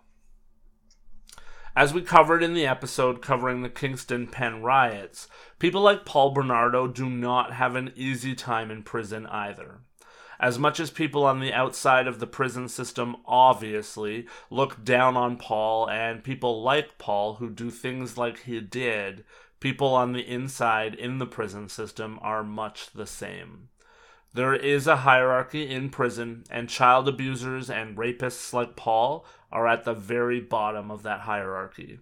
As 1.74 1.94
we 1.94 2.02
covered 2.02 2.42
in 2.42 2.52
the 2.52 2.66
episode 2.66 3.22
covering 3.22 3.62
the 3.62 3.70
Kingston 3.70 4.26
Pen 4.26 4.62
riots, 4.62 5.26
people 5.58 5.80
like 5.80 6.04
Paul 6.04 6.32
Bernardo 6.32 6.86
do 6.86 7.08
not 7.08 7.54
have 7.54 7.76
an 7.76 7.92
easy 7.96 8.34
time 8.34 8.70
in 8.70 8.82
prison 8.82 9.26
either. 9.26 9.80
As 10.38 10.58
much 10.58 10.80
as 10.80 10.90
people 10.90 11.24
on 11.24 11.40
the 11.40 11.52
outside 11.52 12.06
of 12.06 12.18
the 12.18 12.26
prison 12.26 12.68
system 12.68 13.16
obviously 13.24 14.26
look 14.50 14.84
down 14.84 15.16
on 15.16 15.36
Paul 15.36 15.88
and 15.88 16.24
people 16.24 16.62
like 16.62 16.98
Paul 16.98 17.36
who 17.36 17.48
do 17.48 17.70
things 17.70 18.18
like 18.18 18.40
he 18.40 18.60
did, 18.60 19.24
people 19.60 19.94
on 19.94 20.12
the 20.12 20.28
inside 20.28 20.94
in 20.94 21.18
the 21.18 21.26
prison 21.26 21.68
system 21.68 22.18
are 22.20 22.42
much 22.42 22.90
the 22.90 23.06
same. 23.06 23.68
There 24.34 24.54
is 24.54 24.86
a 24.86 24.96
hierarchy 24.96 25.68
in 25.68 25.90
prison, 25.90 26.44
and 26.50 26.68
child 26.68 27.06
abusers 27.06 27.68
and 27.68 27.98
rapists 27.98 28.54
like 28.54 28.76
Paul 28.76 29.26
are 29.50 29.68
at 29.68 29.84
the 29.84 29.92
very 29.92 30.40
bottom 30.40 30.90
of 30.90 31.02
that 31.02 31.20
hierarchy. 31.20 31.98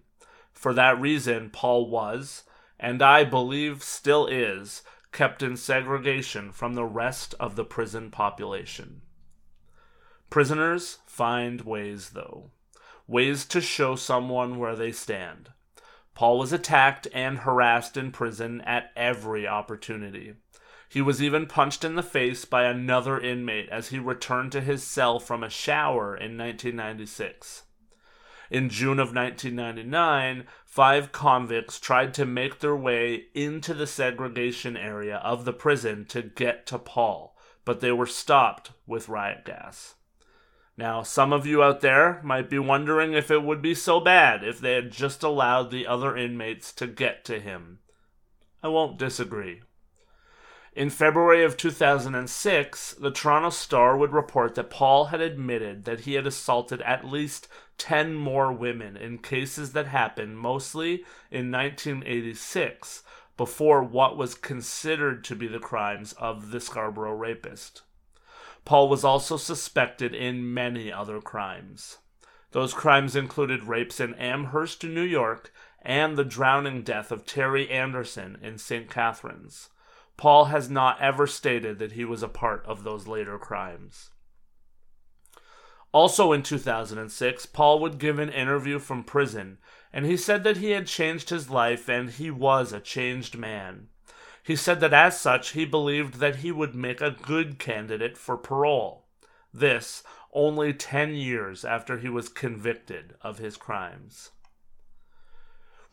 For 0.53 0.73
that 0.73 1.01
reason, 1.01 1.49
Paul 1.49 1.89
was, 1.89 2.43
and 2.79 3.01
I 3.01 3.25
believe 3.25 3.83
still 3.83 4.27
is, 4.27 4.81
kept 5.11 5.43
in 5.43 5.57
segregation 5.57 6.53
from 6.53 6.73
the 6.73 6.85
rest 6.85 7.35
of 7.37 7.57
the 7.57 7.65
prison 7.65 8.11
population. 8.11 9.01
Prisoners 10.29 10.99
find 11.05 11.61
ways, 11.61 12.11
though, 12.11 12.51
ways 13.07 13.45
to 13.47 13.59
show 13.59 13.97
someone 13.97 14.57
where 14.57 14.77
they 14.77 14.93
stand. 14.93 15.49
Paul 16.15 16.39
was 16.39 16.53
attacked 16.53 17.07
and 17.13 17.39
harassed 17.39 17.97
in 17.97 18.13
prison 18.13 18.61
at 18.61 18.91
every 18.95 19.45
opportunity. 19.45 20.35
He 20.91 21.01
was 21.01 21.23
even 21.23 21.45
punched 21.45 21.85
in 21.85 21.95
the 21.95 22.03
face 22.03 22.43
by 22.43 22.65
another 22.65 23.17
inmate 23.17 23.69
as 23.69 23.87
he 23.87 23.97
returned 23.97 24.51
to 24.51 24.59
his 24.59 24.83
cell 24.83 25.21
from 25.21 25.41
a 25.41 25.49
shower 25.49 26.17
in 26.17 26.37
1996. 26.37 27.63
In 28.49 28.67
June 28.67 28.99
of 28.99 29.15
1999, 29.15 30.43
five 30.65 31.13
convicts 31.13 31.79
tried 31.79 32.13
to 32.15 32.25
make 32.25 32.59
their 32.59 32.75
way 32.75 33.27
into 33.33 33.73
the 33.73 33.87
segregation 33.87 34.75
area 34.75 35.15
of 35.19 35.45
the 35.45 35.53
prison 35.53 36.03
to 36.09 36.21
get 36.21 36.65
to 36.65 36.77
Paul, 36.77 37.37
but 37.63 37.79
they 37.79 37.93
were 37.93 38.05
stopped 38.05 38.71
with 38.85 39.07
riot 39.07 39.45
gas. 39.45 39.95
Now, 40.75 41.03
some 41.03 41.31
of 41.31 41.47
you 41.47 41.63
out 41.63 41.79
there 41.79 42.19
might 42.21 42.49
be 42.49 42.59
wondering 42.59 43.13
if 43.13 43.31
it 43.31 43.43
would 43.43 43.61
be 43.61 43.75
so 43.75 44.01
bad 44.01 44.43
if 44.43 44.59
they 44.59 44.73
had 44.73 44.91
just 44.91 45.23
allowed 45.23 45.71
the 45.71 45.87
other 45.87 46.17
inmates 46.17 46.73
to 46.73 46.85
get 46.85 47.23
to 47.25 47.39
him. 47.39 47.79
I 48.61 48.67
won't 48.67 48.99
disagree. 48.99 49.61
In 50.73 50.89
February 50.89 51.43
of 51.43 51.57
2006, 51.57 52.93
the 52.93 53.11
Toronto 53.11 53.49
Star 53.49 53.97
would 53.97 54.13
report 54.13 54.55
that 54.55 54.69
Paul 54.69 55.05
had 55.05 55.19
admitted 55.19 55.83
that 55.83 56.01
he 56.01 56.13
had 56.13 56.25
assaulted 56.25 56.81
at 56.83 57.03
least 57.03 57.49
10 57.77 58.13
more 58.13 58.53
women 58.53 58.95
in 58.95 59.17
cases 59.17 59.73
that 59.73 59.87
happened 59.87 60.37
mostly 60.37 61.03
in 61.29 61.51
1986, 61.51 63.03
before 63.35 63.83
what 63.83 64.15
was 64.15 64.33
considered 64.33 65.25
to 65.25 65.35
be 65.35 65.47
the 65.47 65.59
crimes 65.59 66.13
of 66.13 66.51
the 66.51 66.61
Scarborough 66.61 67.15
rapist. 67.15 67.81
Paul 68.63 68.87
was 68.87 69.03
also 69.03 69.35
suspected 69.35 70.15
in 70.15 70.53
many 70.53 70.89
other 70.89 71.19
crimes. 71.19 71.97
Those 72.51 72.73
crimes 72.73 73.13
included 73.13 73.65
rapes 73.65 73.99
in 73.99 74.13
Amherst, 74.13 74.85
New 74.85 75.01
York, 75.01 75.51
and 75.81 76.15
the 76.15 76.23
drowning 76.23 76.83
death 76.83 77.11
of 77.11 77.25
Terry 77.25 77.69
Anderson 77.69 78.37
in 78.41 78.57
St. 78.57 78.89
Catharines. 78.89 79.67
Paul 80.21 80.45
has 80.45 80.69
not 80.69 81.01
ever 81.01 81.25
stated 81.25 81.79
that 81.79 81.93
he 81.93 82.05
was 82.05 82.21
a 82.21 82.27
part 82.27 82.63
of 82.67 82.83
those 82.83 83.07
later 83.07 83.39
crimes. 83.39 84.11
Also 85.91 86.31
in 86.31 86.43
2006, 86.43 87.47
Paul 87.47 87.79
would 87.79 87.97
give 87.97 88.19
an 88.19 88.29
interview 88.29 88.77
from 88.77 89.03
prison, 89.03 89.57
and 89.91 90.05
he 90.05 90.15
said 90.15 90.43
that 90.43 90.57
he 90.57 90.69
had 90.69 90.85
changed 90.85 91.31
his 91.31 91.49
life 91.49 91.89
and 91.89 92.11
he 92.11 92.29
was 92.29 92.71
a 92.71 92.79
changed 92.79 93.35
man. 93.35 93.87
He 94.43 94.55
said 94.55 94.79
that 94.81 94.93
as 94.93 95.19
such, 95.19 95.53
he 95.53 95.65
believed 95.65 96.19
that 96.19 96.35
he 96.35 96.51
would 96.51 96.75
make 96.75 97.01
a 97.01 97.17
good 97.19 97.57
candidate 97.57 98.15
for 98.15 98.37
parole. 98.37 99.07
This 99.51 100.03
only 100.33 100.71
10 100.71 101.15
years 101.15 101.65
after 101.65 101.97
he 101.97 102.09
was 102.09 102.29
convicted 102.29 103.15
of 103.23 103.39
his 103.39 103.57
crimes. 103.57 104.29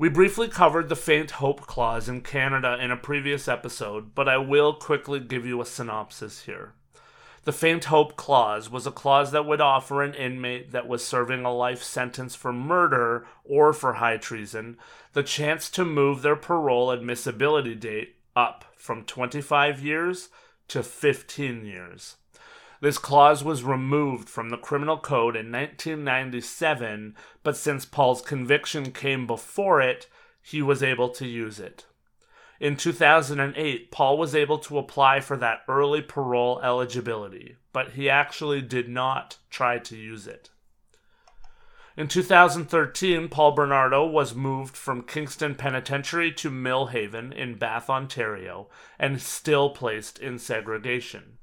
We 0.00 0.08
briefly 0.08 0.46
covered 0.46 0.88
the 0.88 0.94
faint 0.94 1.32
hope 1.32 1.62
clause 1.62 2.08
in 2.08 2.20
Canada 2.20 2.78
in 2.80 2.92
a 2.92 2.96
previous 2.96 3.48
episode, 3.48 4.14
but 4.14 4.28
I 4.28 4.38
will 4.38 4.72
quickly 4.72 5.18
give 5.18 5.44
you 5.44 5.60
a 5.60 5.66
synopsis 5.66 6.42
here. 6.42 6.74
The 7.42 7.52
faint 7.52 7.86
hope 7.86 8.14
clause 8.14 8.70
was 8.70 8.86
a 8.86 8.92
clause 8.92 9.32
that 9.32 9.44
would 9.44 9.60
offer 9.60 10.04
an 10.04 10.14
inmate 10.14 10.70
that 10.70 10.86
was 10.86 11.04
serving 11.04 11.44
a 11.44 11.52
life 11.52 11.82
sentence 11.82 12.36
for 12.36 12.52
murder 12.52 13.26
or 13.42 13.72
for 13.72 13.94
high 13.94 14.18
treason 14.18 14.78
the 15.14 15.24
chance 15.24 15.68
to 15.70 15.84
move 15.84 16.22
their 16.22 16.36
parole 16.36 16.92
admissibility 16.92 17.74
date 17.74 18.14
up 18.36 18.66
from 18.76 19.02
25 19.02 19.82
years 19.82 20.28
to 20.68 20.84
15 20.84 21.66
years. 21.66 22.18
This 22.80 22.98
clause 22.98 23.42
was 23.42 23.64
removed 23.64 24.28
from 24.28 24.50
the 24.50 24.56
criminal 24.56 24.98
code 24.98 25.34
in 25.34 25.50
1997, 25.50 27.16
but 27.42 27.56
since 27.56 27.84
Paul's 27.84 28.22
conviction 28.22 28.92
came 28.92 29.26
before 29.26 29.80
it, 29.80 30.06
he 30.40 30.62
was 30.62 30.82
able 30.82 31.08
to 31.10 31.26
use 31.26 31.58
it. 31.58 31.86
In 32.60 32.76
2008, 32.76 33.90
Paul 33.90 34.18
was 34.18 34.34
able 34.34 34.58
to 34.60 34.78
apply 34.78 35.20
for 35.20 35.36
that 35.36 35.62
early 35.68 36.02
parole 36.02 36.60
eligibility, 36.62 37.56
but 37.72 37.92
he 37.92 38.08
actually 38.08 38.62
did 38.62 38.88
not 38.88 39.38
try 39.50 39.78
to 39.78 39.96
use 39.96 40.26
it. 40.26 40.50
In 41.96 42.06
2013, 42.06 43.28
Paul 43.28 43.52
Bernardo 43.52 44.06
was 44.06 44.34
moved 44.34 44.76
from 44.76 45.02
Kingston 45.02 45.56
Penitentiary 45.56 46.30
to 46.34 46.48
Millhaven 46.48 47.32
in 47.32 47.56
Bath, 47.56 47.90
Ontario, 47.90 48.68
and 49.00 49.20
still 49.20 49.70
placed 49.70 50.20
in 50.20 50.38
segregation. 50.38 51.37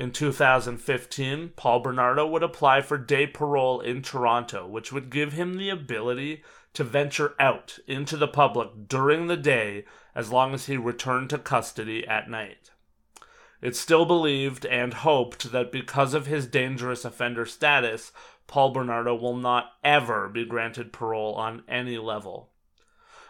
In 0.00 0.12
2015, 0.12 1.50
Paul 1.56 1.80
Bernardo 1.80 2.26
would 2.26 2.42
apply 2.42 2.80
for 2.80 2.96
day 2.96 3.26
parole 3.26 3.82
in 3.82 4.00
Toronto, 4.00 4.66
which 4.66 4.90
would 4.90 5.10
give 5.10 5.34
him 5.34 5.58
the 5.58 5.68
ability 5.68 6.42
to 6.72 6.84
venture 6.84 7.34
out 7.38 7.78
into 7.86 8.16
the 8.16 8.26
public 8.26 8.88
during 8.88 9.26
the 9.26 9.36
day 9.36 9.84
as 10.14 10.32
long 10.32 10.54
as 10.54 10.64
he 10.64 10.78
returned 10.78 11.28
to 11.28 11.38
custody 11.38 12.06
at 12.06 12.30
night. 12.30 12.70
It's 13.60 13.78
still 13.78 14.06
believed 14.06 14.64
and 14.64 14.94
hoped 14.94 15.52
that 15.52 15.70
because 15.70 16.14
of 16.14 16.24
his 16.24 16.46
dangerous 16.46 17.04
offender 17.04 17.44
status, 17.44 18.10
Paul 18.46 18.70
Bernardo 18.70 19.14
will 19.14 19.36
not 19.36 19.72
ever 19.84 20.30
be 20.30 20.46
granted 20.46 20.94
parole 20.94 21.34
on 21.34 21.62
any 21.68 21.98
level. 21.98 22.48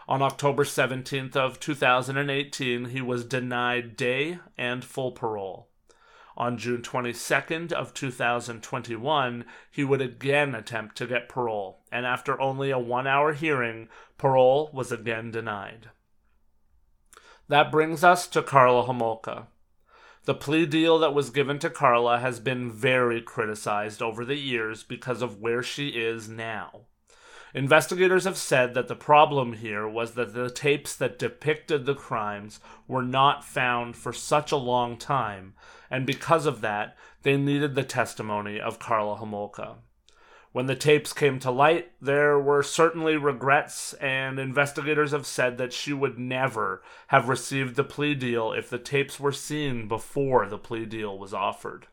On 0.07 0.23
October 0.23 0.63
17th 0.63 1.35
of 1.35 1.59
2018, 1.59 2.85
he 2.85 3.01
was 3.01 3.25
denied 3.25 3.97
day 3.97 4.39
and 4.57 4.85
full 4.85 5.11
parole. 5.11 5.70
On 6.41 6.57
June 6.57 6.81
22nd 6.81 7.71
of 7.71 7.93
2021, 7.93 9.45
he 9.71 9.85
would 9.85 10.01
again 10.01 10.55
attempt 10.55 10.97
to 10.97 11.07
get 11.07 11.29
parole, 11.29 11.83
and 11.93 12.07
after 12.07 12.41
only 12.41 12.71
a 12.71 12.79
1-hour 12.79 13.35
hearing, 13.35 13.91
parole 14.17 14.71
was 14.73 14.91
again 14.91 15.31
denied. 15.31 15.91
That 17.49 17.71
brings 17.71 18.03
us 18.03 18.27
to 18.29 18.41
Karla 18.41 18.87
Homolka. 18.87 19.49
The 20.25 20.35
plea 20.35 20.65
deal 20.65 20.99
that 21.01 21.13
was 21.13 21.29
given 21.29 21.59
to 21.59 21.69
Karla 21.69 22.21
has 22.21 22.41
been 22.41 22.73
very 22.73 23.21
criticized 23.21 24.01
over 24.01 24.25
the 24.25 24.39
years 24.39 24.83
because 24.83 25.21
of 25.21 25.43
where 25.43 25.63
she 25.63 25.89
is 25.89 26.27
now. 26.27 26.87
Investigators 27.53 28.25
have 28.25 28.37
said 28.37 28.75
that 28.75 28.87
the 28.87 28.95
problem 28.95 29.55
here 29.55 29.89
was 29.89 30.13
that 30.13 30.35
the 30.35 30.51
tapes 30.51 30.95
that 30.95 31.19
depicted 31.19 31.85
the 31.85 31.95
crimes 31.95 32.61
were 32.87 33.03
not 33.03 33.45
found 33.45 33.97
for 33.97 34.13
such 34.13 34.53
a 34.53 34.57
long 34.57 34.97
time, 34.97 35.55
and 35.91 36.07
because 36.07 36.47
of 36.47 36.61
that, 36.61 36.97
they 37.23 37.37
needed 37.37 37.75
the 37.75 37.83
testimony 37.83 38.61
of 38.61 38.79
Karla 38.79 39.17
Homolka. 39.17 39.77
When 40.53 40.67
the 40.67 40.77
tapes 40.77 41.13
came 41.13 41.39
to 41.41 41.51
light, 41.51 41.93
there 42.01 42.39
were 42.39 42.63
certainly 42.63 43.17
regrets, 43.17 43.95
and 43.95 44.39
investigators 44.39 45.11
have 45.11 45.27
said 45.27 45.59
that 45.59 45.73
she 45.73 45.93
would 45.93 46.19
never 46.19 46.83
have 47.09 47.29
received 47.29 47.75
the 47.75 47.85
plea 47.85 48.15
deal 48.15 48.53
if 48.53 48.71
the 48.71 48.79
tapes 48.79 49.19
were 49.19 49.33
seen 49.33 49.89
before 49.89 50.47
the 50.47 50.59
plea 50.59 50.87
deal 50.87 51.19
was 51.19 51.35
offered 51.35 51.87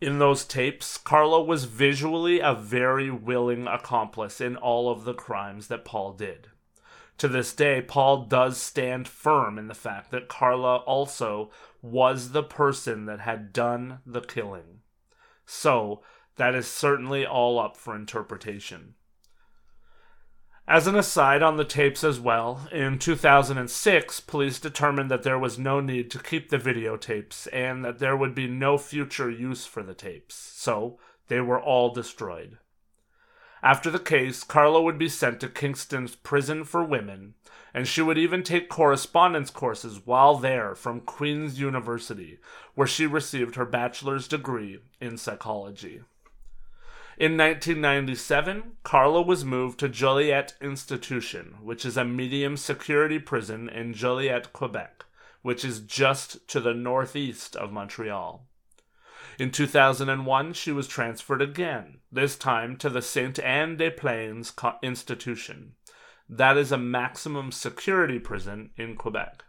in 0.00 0.18
those 0.18 0.44
tapes, 0.44 0.98
Karla 0.98 1.42
was 1.42 1.64
visually 1.64 2.40
a 2.40 2.54
very 2.54 3.10
willing 3.10 3.66
accomplice 3.66 4.40
in 4.40 4.56
all 4.56 4.90
of 4.90 5.04
the 5.04 5.14
crimes 5.14 5.68
that 5.68 5.84
Paul 5.84 6.12
did. 6.12 6.48
To 7.18 7.28
this 7.28 7.54
day, 7.54 7.80
Paul 7.80 8.24
does 8.24 8.58
stand 8.58 9.06
firm 9.06 9.58
in 9.58 9.68
the 9.68 9.74
fact 9.74 10.10
that 10.10 10.28
Karla 10.28 10.78
also 10.78 11.50
was 11.80 12.32
the 12.32 12.42
person 12.42 13.06
that 13.06 13.20
had 13.20 13.52
done 13.52 14.00
the 14.04 14.20
killing. 14.20 14.80
So, 15.46 16.02
that 16.36 16.54
is 16.54 16.66
certainly 16.66 17.24
all 17.24 17.58
up 17.58 17.76
for 17.76 17.94
interpretation. 17.94 18.94
As 20.66 20.86
an 20.86 20.96
aside 20.96 21.42
on 21.42 21.58
the 21.58 21.64
tapes 21.64 22.02
as 22.02 22.18
well, 22.18 22.66
in 22.72 22.98
2006, 22.98 24.20
police 24.20 24.58
determined 24.58 25.10
that 25.10 25.22
there 25.22 25.38
was 25.38 25.58
no 25.58 25.78
need 25.80 26.10
to 26.10 26.18
keep 26.18 26.48
the 26.48 26.58
videotapes 26.58 27.46
and 27.52 27.84
that 27.84 27.98
there 27.98 28.16
would 28.16 28.34
be 28.34 28.46
no 28.46 28.78
future 28.78 29.30
use 29.30 29.66
for 29.66 29.82
the 29.82 29.92
tapes, 29.92 30.34
so 30.34 30.98
they 31.28 31.40
were 31.40 31.60
all 31.60 31.92
destroyed. 31.92 32.56
After 33.62 33.90
the 33.90 33.98
case, 33.98 34.42
Karla 34.42 34.80
would 34.80 34.98
be 34.98 35.08
sent 35.08 35.38
to 35.40 35.48
Kingston's 35.48 36.16
Prison 36.16 36.64
for 36.64 36.82
Women, 36.82 37.34
and 37.74 37.86
she 37.86 38.00
would 38.00 38.16
even 38.18 38.42
take 38.42 38.70
correspondence 38.70 39.50
courses 39.50 40.00
while 40.06 40.36
there 40.36 40.74
from 40.74 41.00
Queen's 41.00 41.60
University, 41.60 42.38
where 42.74 42.86
she 42.86 43.06
received 43.06 43.56
her 43.56 43.66
bachelor's 43.66 44.28
degree 44.28 44.80
in 44.98 45.18
psychology. 45.18 46.00
In 47.16 47.36
1997, 47.36 48.72
Karla 48.82 49.22
was 49.22 49.44
moved 49.44 49.78
to 49.78 49.88
Joliette 49.88 50.60
Institution, 50.60 51.54
which 51.62 51.84
is 51.84 51.96
a 51.96 52.04
medium 52.04 52.56
security 52.56 53.20
prison 53.20 53.68
in 53.68 53.94
Joliette, 53.94 54.52
Quebec, 54.52 55.04
which 55.42 55.64
is 55.64 55.78
just 55.78 56.48
to 56.48 56.58
the 56.58 56.74
northeast 56.74 57.54
of 57.54 57.70
Montreal. 57.70 58.48
In 59.38 59.52
2001, 59.52 60.54
she 60.54 60.72
was 60.72 60.88
transferred 60.88 61.40
again, 61.40 61.98
this 62.10 62.34
time 62.34 62.76
to 62.78 62.90
the 62.90 63.02
Sainte 63.02 63.38
Anne 63.38 63.76
des 63.76 63.92
Plaines 63.92 64.52
Institution. 64.82 65.74
That 66.28 66.56
is 66.56 66.72
a 66.72 66.78
maximum 66.78 67.52
security 67.52 68.18
prison 68.18 68.70
in 68.76 68.96
Quebec. 68.96 69.43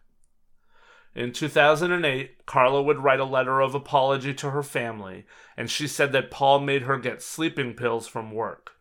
In 1.15 1.31
2008, 1.31 2.45
Karla 2.45 2.83
would 2.83 2.99
write 2.99 3.21
a 3.21 3.25
letter 3.25 3.61
of 3.61 3.73
apology 3.73 4.33
to 4.33 4.51
her 4.51 4.61
family, 4.61 5.25
and 5.55 5.71
she 5.71 5.87
said 5.87 6.11
that 6.11 6.29
Paul 6.29 6.59
made 6.59 6.81
her 6.81 6.97
get 6.97 7.21
sleeping 7.21 7.73
pills 7.73 8.05
from 8.05 8.31
work. 8.31 8.73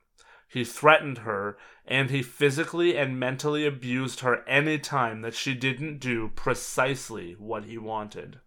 He 0.49 0.65
threatened 0.65 1.19
her, 1.19 1.57
and 1.87 2.11
he 2.11 2.23
physically 2.23 2.97
and 2.99 3.21
mentally 3.21 3.65
abused 3.65 4.21
her 4.21 4.47
any 4.49 4.79
time 4.79 5.23
that 5.23 5.35
she 5.35 5.55
didn't 5.55 5.99
do 5.99 6.33
precisely 6.35 7.37
what 7.39 7.67
he 7.67 7.79
wanted. 7.79 8.41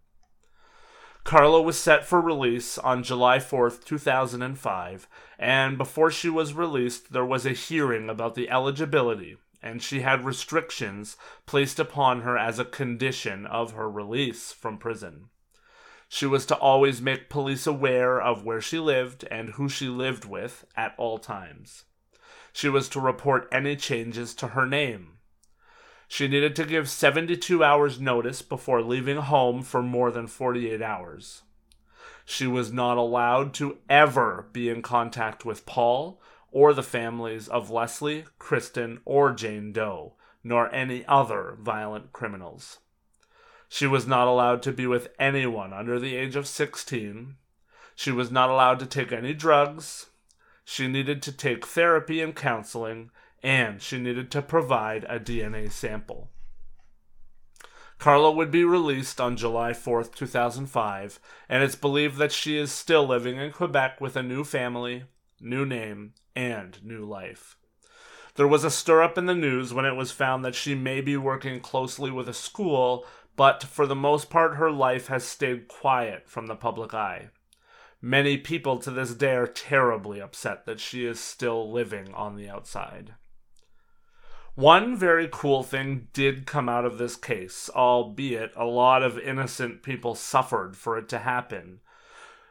Karla 1.23 1.62
was 1.62 1.80
set 1.80 2.06
for 2.06 2.19
release 2.19 2.78
on 2.78 3.04
July 3.04 3.38
4th, 3.38 3.86
2005, 3.86 5.08
and 5.39 5.78
before 5.78 6.12
she 6.12 6.30
was 6.30 6.54
released, 6.54 7.13
there 7.13 7.26
was 7.26 7.45
a 7.45 7.52
hearing 7.52 8.10
about 8.10 8.36
the 8.36 8.50
eligibility 8.50 9.38
and 9.67 9.84
she 9.84 9.99
had 9.99 10.23
restrictions 10.23 11.17
placed 11.45 11.77
upon 11.77 12.21
her 12.21 12.38
as 12.38 12.58
a 12.58 12.63
condition 12.63 13.45
of 13.45 13.73
her 13.73 13.89
release 13.89 14.53
from 14.53 14.77
prison. 14.77 15.25
She 16.08 16.25
was 16.25 16.45
to 16.45 16.56
always 16.56 17.01
make 17.01 17.30
police 17.30 17.67
aware 17.67 18.21
of 18.21 18.45
where 18.45 18.62
she 18.62 18.80
lived 18.80 19.25
and 19.30 19.49
who 19.49 19.67
she 19.67 19.89
lived 19.89 20.23
with 20.23 20.63
at 20.77 20.95
all 20.97 21.17
times. 21.17 21.84
She 22.53 22.69
was 22.69 22.88
to 22.89 23.01
report 23.01 23.49
any 23.51 23.75
changes 23.75 24.34
to 24.36 24.47
her 24.47 24.65
name. 24.65 25.17
She 26.08 26.30
needed 26.30 26.56
to 26.56 26.65
give 26.65 26.89
72 26.89 27.62
hours' 27.62 27.99
notice 27.99 28.41
before 28.41 28.82
leaving 28.82 29.17
home 29.17 29.63
for 29.63 29.84
more 29.84 30.12
than 30.12 30.27
48 30.27 30.82
hours. 30.82 31.41
She 32.23 32.47
was 32.47 32.71
not 32.71 32.97
allowed 32.97 33.53
to 33.56 33.80
ever 33.89 34.47
be 34.53 34.69
in 34.69 34.82
contact 34.82 35.43
with 35.43 35.65
Paul 35.65 36.21
or 36.51 36.73
the 36.73 36.83
families 36.83 37.47
of 37.47 37.69
Leslie, 37.69 38.25
Kristen, 38.39 38.99
or 39.05 39.31
Jane 39.33 39.71
Doe, 39.71 40.13
nor 40.43 40.73
any 40.73 41.05
other 41.05 41.57
violent 41.60 42.13
criminals. 42.13 42.79
She 43.69 43.86
was 43.86 44.07
not 44.07 44.27
allowed 44.27 44.62
to 44.63 44.71
be 44.71 44.88
with 44.88 45.10
anyone 45.19 45.73
under 45.73 45.99
the 45.99 46.15
age 46.15 46.36
of 46.36 46.47
16. 46.47 47.36
She 47.95 48.12
was 48.12 48.31
not 48.31 48.49
allowed 48.49 48.79
to 48.79 48.86
take 48.86 49.12
any 49.12 49.33
drugs. 49.33 50.07
She 50.63 50.88
needed 50.88 51.21
to 51.23 51.31
take 51.31 51.65
therapy 51.65 52.21
and 52.21 52.36
counseling, 52.36 53.12
and 53.43 53.81
she 53.81 53.99
needed 53.99 54.31
to 54.31 54.41
provide 54.41 55.05
a 55.05 55.19
DNA 55.19 55.71
sample. 55.71 56.29
Karla 57.99 58.31
would 58.31 58.51
be 58.51 58.63
released 58.63 59.19
on 59.19 59.38
July 59.38 59.71
4th, 59.71 60.13
2005, 60.13 61.19
and 61.49 61.63
it's 61.63 61.75
believed 61.75 62.17
that 62.17 62.31
she 62.31 62.57
is 62.57 62.71
still 62.71 63.05
living 63.07 63.38
in 63.38 63.51
Quebec 63.51 63.99
with 63.99 64.15
a 64.15 64.23
new 64.23 64.43
family, 64.43 65.05
new 65.39 65.65
name, 65.65 66.13
and 66.36 66.84
new 66.84 67.06
life. 67.06 67.58
There 68.36 68.47
was 68.47 68.63
a 68.63 68.69
stir 68.69 69.02
up 69.02 69.17
in 69.17 69.26
the 69.26 69.34
news 69.34 69.73
when 69.73 69.86
it 69.86 69.95
was 69.95 70.12
found 70.12 70.45
that 70.45 70.56
she 70.56 70.76
may 70.76 71.02
be 71.02 71.17
working 71.17 71.60
closely 71.60 72.12
with 72.12 72.30
a 72.30 72.34
school, 72.34 73.06
but 73.36 73.63
for 73.63 73.88
the 73.88 73.95
most 73.95 74.30
part, 74.30 74.58
her 74.58 74.71
life 74.71 75.08
has 75.08 75.23
stayed 75.23 75.67
quiet 75.67 76.30
from 76.30 76.47
the 76.47 76.56
public 76.56 76.93
eye. 76.93 77.30
Many 78.02 78.38
people 78.38 78.78
to 78.80 78.91
this 78.91 79.15
day 79.15 79.36
are 79.36 79.47
terribly 79.47 80.21
upset 80.21 80.65
that 80.65 80.80
she 80.80 81.06
is 81.06 81.19
still 81.19 81.71
living 81.71 82.13
on 82.13 82.36
the 82.36 82.47
outside. 82.47 83.15
One 84.54 84.95
very 84.95 85.30
cool 85.32 85.62
thing 85.62 86.08
did 86.13 86.47
come 86.47 86.67
out 86.67 86.86
of 86.86 86.97
this 86.97 87.15
case, 87.15 87.69
albeit 87.76 88.54
a 88.56 88.65
lot 88.65 89.04
of 89.04 89.19
innocent 89.19 89.84
people 89.84 90.15
suffered 90.15 90.76
for 90.76 90.97
it 90.97 91.10
to 91.10 91.19
happen. 91.19 91.80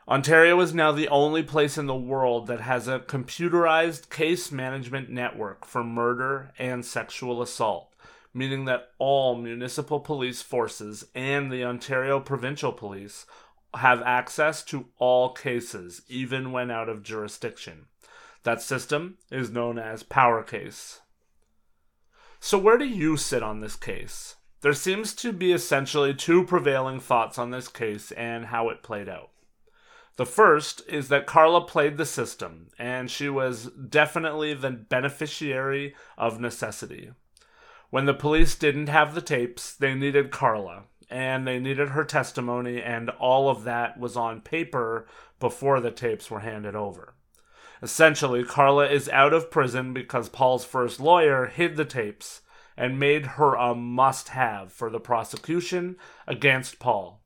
Ontario 0.08 0.60
is 0.60 0.72
now 0.72 0.92
the 0.92 1.08
only 1.08 1.42
place 1.42 1.76
in 1.76 1.86
the 1.86 1.96
world 1.96 2.46
that 2.46 2.60
has 2.60 2.86
a 2.86 3.00
computerized 3.00 4.08
case 4.08 4.52
management 4.52 5.10
network 5.10 5.64
for 5.64 5.82
murder 5.82 6.52
and 6.60 6.84
sexual 6.84 7.42
assault, 7.42 7.92
meaning 8.32 8.66
that 8.66 8.90
all 8.98 9.34
municipal 9.34 9.98
police 9.98 10.42
forces 10.42 11.08
and 11.12 11.50
the 11.50 11.64
Ontario 11.64 12.20
Provincial 12.20 12.72
Police 12.72 13.26
have 13.74 14.00
access 14.02 14.62
to 14.62 14.86
all 14.98 15.32
cases, 15.32 16.02
even 16.08 16.52
when 16.52 16.70
out 16.70 16.88
of 16.88 17.02
jurisdiction. 17.02 17.86
That 18.44 18.62
system 18.62 19.18
is 19.32 19.50
known 19.50 19.76
as 19.76 20.04
Power 20.04 20.44
Case. 20.44 21.00
So, 22.38 22.58
where 22.58 22.78
do 22.78 22.84
you 22.84 23.16
sit 23.16 23.42
on 23.42 23.58
this 23.58 23.74
case? 23.74 24.36
There 24.60 24.72
seems 24.72 25.14
to 25.16 25.32
be 25.32 25.52
essentially 25.52 26.14
two 26.14 26.44
prevailing 26.44 27.00
thoughts 27.00 27.38
on 27.38 27.50
this 27.50 27.66
case 27.66 28.12
and 28.12 28.46
how 28.46 28.68
it 28.68 28.84
played 28.84 29.08
out. 29.08 29.30
The 30.16 30.26
first 30.26 30.82
is 30.88 31.08
that 31.08 31.26
Karla 31.26 31.60
played 31.60 31.98
the 31.98 32.06
system, 32.06 32.68
and 32.78 33.10
she 33.10 33.28
was 33.28 33.66
definitely 33.66 34.54
the 34.54 34.70
beneficiary 34.70 35.94
of 36.16 36.40
necessity. 36.40 37.12
When 37.90 38.06
the 38.06 38.14
police 38.14 38.56
didn't 38.56 38.88
have 38.88 39.14
the 39.14 39.20
tapes, 39.20 39.74
they 39.74 39.94
needed 39.94 40.30
Karla, 40.30 40.84
and 41.10 41.46
they 41.46 41.58
needed 41.58 41.90
her 41.90 42.04
testimony, 42.04 42.82
and 42.82 43.10
all 43.10 43.50
of 43.50 43.64
that 43.64 43.98
was 43.98 44.16
on 44.16 44.40
paper 44.40 45.06
before 45.38 45.80
the 45.80 45.90
tapes 45.90 46.30
were 46.30 46.40
handed 46.40 46.74
over. 46.74 47.14
Essentially, 47.82 48.42
Karla 48.42 48.88
is 48.88 49.10
out 49.10 49.34
of 49.34 49.50
prison 49.50 49.92
because 49.92 50.30
Paul's 50.30 50.64
first 50.64 50.98
lawyer 50.98 51.44
hid 51.46 51.76
the 51.76 51.84
tapes 51.84 52.40
and 52.74 52.98
made 52.98 53.26
her 53.26 53.54
a 53.54 53.74
must 53.74 54.30
have 54.30 54.72
for 54.72 54.88
the 54.88 55.00
prosecution 55.00 55.96
against 56.26 56.78
Paul. 56.78 57.22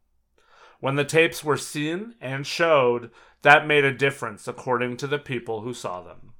When 0.81 0.97
the 0.97 1.05
tapes 1.05 1.45
were 1.45 1.59
seen 1.59 2.15
and 2.21 2.47
showed, 2.47 3.11
that 3.43 3.67
made 3.67 3.85
a 3.85 3.93
difference 3.93 4.49
according 4.49 4.97
to 4.99 5.07
the 5.07 5.19
people 5.19 5.61
who 5.61 5.75
saw 5.75 6.01
them. 6.01 6.33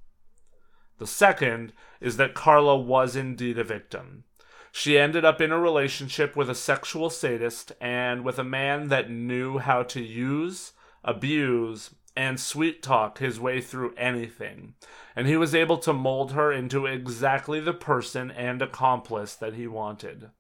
The 0.99 1.07
second 1.07 1.73
is 2.01 2.17
that 2.17 2.35
Karla 2.35 2.77
was 2.77 3.17
indeed 3.17 3.59
a 3.59 3.65
victim. 3.65 4.25
She 4.73 4.99
ended 4.99 5.25
up 5.25 5.41
in 5.41 5.53
a 5.53 5.59
relationship 5.59 6.37
with 6.37 6.49
a 6.49 6.55
sexual 6.55 7.11
sadist 7.11 7.73
and 7.81 8.25
with 8.25 8.39
a 8.39 8.45
man 8.45 8.89
that 8.89 9.11
knew 9.11 9.59
how 9.59 9.83
to 9.85 10.01
use, 10.01 10.73
abuse, 11.03 11.95
and 12.17 12.39
sweet 12.39 12.83
talk 12.83 13.19
his 13.19 13.41
way 13.41 13.61
through 13.61 13.95
anything, 13.97 14.75
and 15.17 15.27
he 15.27 15.37
was 15.37 15.55
able 15.55 15.79
to 15.79 15.93
mold 15.93 16.33
her 16.33 16.53
into 16.53 16.87
exactly 16.87 17.61
the 17.61 17.73
person 17.73 18.31
and 18.31 18.61
accomplice 18.61 19.35
that 19.35 19.55
he 19.55 19.67
wanted. 19.67 20.31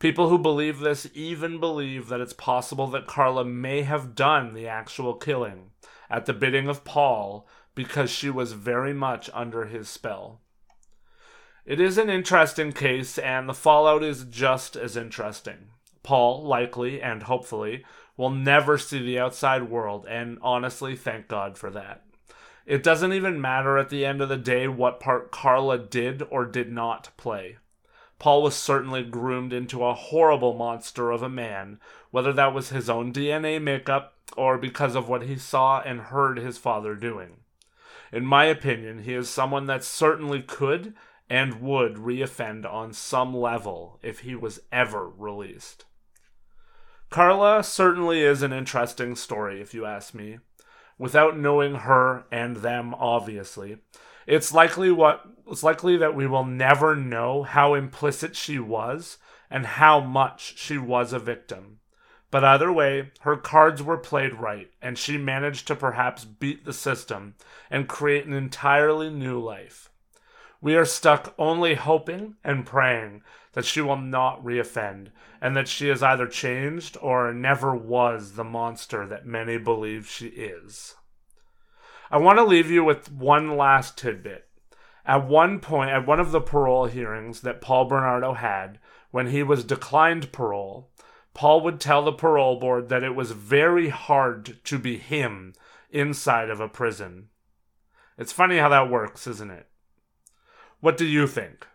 People 0.00 0.30
who 0.30 0.38
believe 0.38 0.80
this 0.80 1.08
even 1.12 1.60
believe 1.60 2.08
that 2.08 2.22
it's 2.22 2.32
possible 2.32 2.86
that 2.88 3.06
Karla 3.06 3.44
may 3.44 3.82
have 3.82 4.14
done 4.14 4.54
the 4.54 4.66
actual 4.66 5.12
killing 5.12 5.72
at 6.08 6.24
the 6.24 6.32
bidding 6.32 6.68
of 6.68 6.84
Paul 6.84 7.46
because 7.74 8.10
she 8.10 8.30
was 8.30 8.52
very 8.52 8.94
much 8.94 9.28
under 9.34 9.66
his 9.66 9.90
spell. 9.90 10.40
It 11.66 11.78
is 11.78 11.98
an 11.98 12.08
interesting 12.08 12.72
case, 12.72 13.18
and 13.18 13.46
the 13.46 13.54
fallout 13.54 14.02
is 14.02 14.24
just 14.24 14.74
as 14.74 14.96
interesting. 14.96 15.68
Paul, 16.02 16.42
likely 16.44 17.02
and 17.02 17.24
hopefully, 17.24 17.84
will 18.16 18.30
never 18.30 18.78
see 18.78 19.04
the 19.04 19.18
outside 19.18 19.68
world, 19.68 20.06
and 20.08 20.38
honestly, 20.40 20.96
thank 20.96 21.28
God 21.28 21.58
for 21.58 21.70
that. 21.70 22.02
It 22.64 22.82
doesn't 22.82 23.12
even 23.12 23.38
matter 23.38 23.76
at 23.76 23.90
the 23.90 24.06
end 24.06 24.22
of 24.22 24.30
the 24.30 24.38
day 24.38 24.66
what 24.66 24.98
part 24.98 25.30
Karla 25.30 25.78
did 25.78 26.22
or 26.30 26.46
did 26.46 26.72
not 26.72 27.10
play. 27.18 27.58
Paul 28.20 28.42
was 28.42 28.54
certainly 28.54 29.02
groomed 29.02 29.52
into 29.52 29.82
a 29.82 29.94
horrible 29.94 30.52
monster 30.54 31.10
of 31.10 31.22
a 31.22 31.28
man, 31.30 31.80
whether 32.10 32.34
that 32.34 32.52
was 32.52 32.68
his 32.68 32.90
own 32.90 33.14
DNA 33.14 33.60
makeup 33.60 34.14
or 34.36 34.58
because 34.58 34.94
of 34.94 35.08
what 35.08 35.22
he 35.22 35.36
saw 35.36 35.80
and 35.80 36.00
heard 36.00 36.36
his 36.36 36.58
father 36.58 36.94
doing. 36.94 37.38
In 38.12 38.26
my 38.26 38.44
opinion, 38.44 39.04
he 39.04 39.14
is 39.14 39.30
someone 39.30 39.66
that 39.66 39.82
certainly 39.82 40.42
could 40.42 40.94
and 41.30 41.62
would 41.62 41.94
reoffend 41.94 42.70
on 42.70 42.92
some 42.92 43.34
level 43.34 43.98
if 44.02 44.20
he 44.20 44.34
was 44.34 44.60
ever 44.70 45.08
released. 45.08 45.86
Karla 47.08 47.64
certainly 47.64 48.20
is 48.20 48.42
an 48.42 48.52
interesting 48.52 49.16
story, 49.16 49.62
if 49.62 49.72
you 49.72 49.86
ask 49.86 50.12
me. 50.12 50.40
Without 50.98 51.38
knowing 51.38 51.76
her 51.76 52.24
and 52.30 52.58
them, 52.58 52.94
obviously, 52.94 53.78
it's 54.26 54.52
likely 54.52 54.90
what 54.90 55.24
it's 55.50 55.62
likely 55.62 55.96
that 55.96 56.14
we 56.14 56.26
will 56.26 56.44
never 56.44 56.94
know 56.94 57.42
how 57.42 57.74
implicit 57.74 58.36
she 58.36 58.58
was 58.58 59.18
and 59.50 59.66
how 59.66 60.00
much 60.00 60.56
she 60.56 60.78
was 60.78 61.12
a 61.12 61.18
victim. 61.18 61.80
But 62.30 62.44
either 62.44 62.72
way, 62.72 63.10
her 63.22 63.36
cards 63.36 63.82
were 63.82 63.98
played 63.98 64.34
right, 64.34 64.70
and 64.80 64.96
she 64.96 65.18
managed 65.18 65.66
to 65.66 65.74
perhaps 65.74 66.24
beat 66.24 66.64
the 66.64 66.72
system 66.72 67.34
and 67.68 67.88
create 67.88 68.26
an 68.26 68.32
entirely 68.32 69.10
new 69.10 69.40
life. 69.40 69.90
We 70.60 70.76
are 70.76 70.84
stuck 70.84 71.34
only 71.36 71.74
hoping 71.74 72.36
and 72.44 72.64
praying 72.64 73.22
that 73.54 73.64
she 73.64 73.80
will 73.80 73.96
not 73.96 74.44
reoffend, 74.44 75.08
and 75.40 75.56
that 75.56 75.66
she 75.66 75.88
is 75.88 76.02
either 76.02 76.28
changed 76.28 76.96
or 77.00 77.32
never 77.32 77.74
was 77.74 78.34
the 78.34 78.44
monster 78.44 79.06
that 79.08 79.26
many 79.26 79.58
believe 79.58 80.08
she 80.08 80.26
is. 80.26 80.94
I 82.10 82.18
want 82.18 82.38
to 82.38 82.44
leave 82.44 82.70
you 82.70 82.82
with 82.82 83.12
one 83.12 83.56
last 83.56 83.96
tidbit. 83.96 84.48
At 85.06 85.28
one 85.28 85.60
point, 85.60 85.90
at 85.90 86.06
one 86.06 86.18
of 86.18 86.32
the 86.32 86.40
parole 86.40 86.86
hearings 86.86 87.42
that 87.42 87.60
Paul 87.60 87.84
Bernardo 87.84 88.34
had, 88.34 88.78
when 89.10 89.28
he 89.28 89.42
was 89.42 89.64
declined 89.64 90.32
parole, 90.32 90.90
Paul 91.34 91.60
would 91.62 91.80
tell 91.80 92.02
the 92.02 92.12
parole 92.12 92.58
board 92.58 92.88
that 92.88 93.04
it 93.04 93.14
was 93.14 93.30
very 93.30 93.90
hard 93.90 94.58
to 94.64 94.78
be 94.78 94.98
him 94.98 95.54
inside 95.90 96.50
of 96.50 96.60
a 96.60 96.68
prison. 96.68 97.28
It's 98.18 98.32
funny 98.32 98.58
how 98.58 98.68
that 98.68 98.90
works, 98.90 99.26
isn't 99.26 99.50
it? 99.50 99.68
What 100.80 100.96
do 100.96 101.06
you 101.06 101.26
think? 101.26 101.66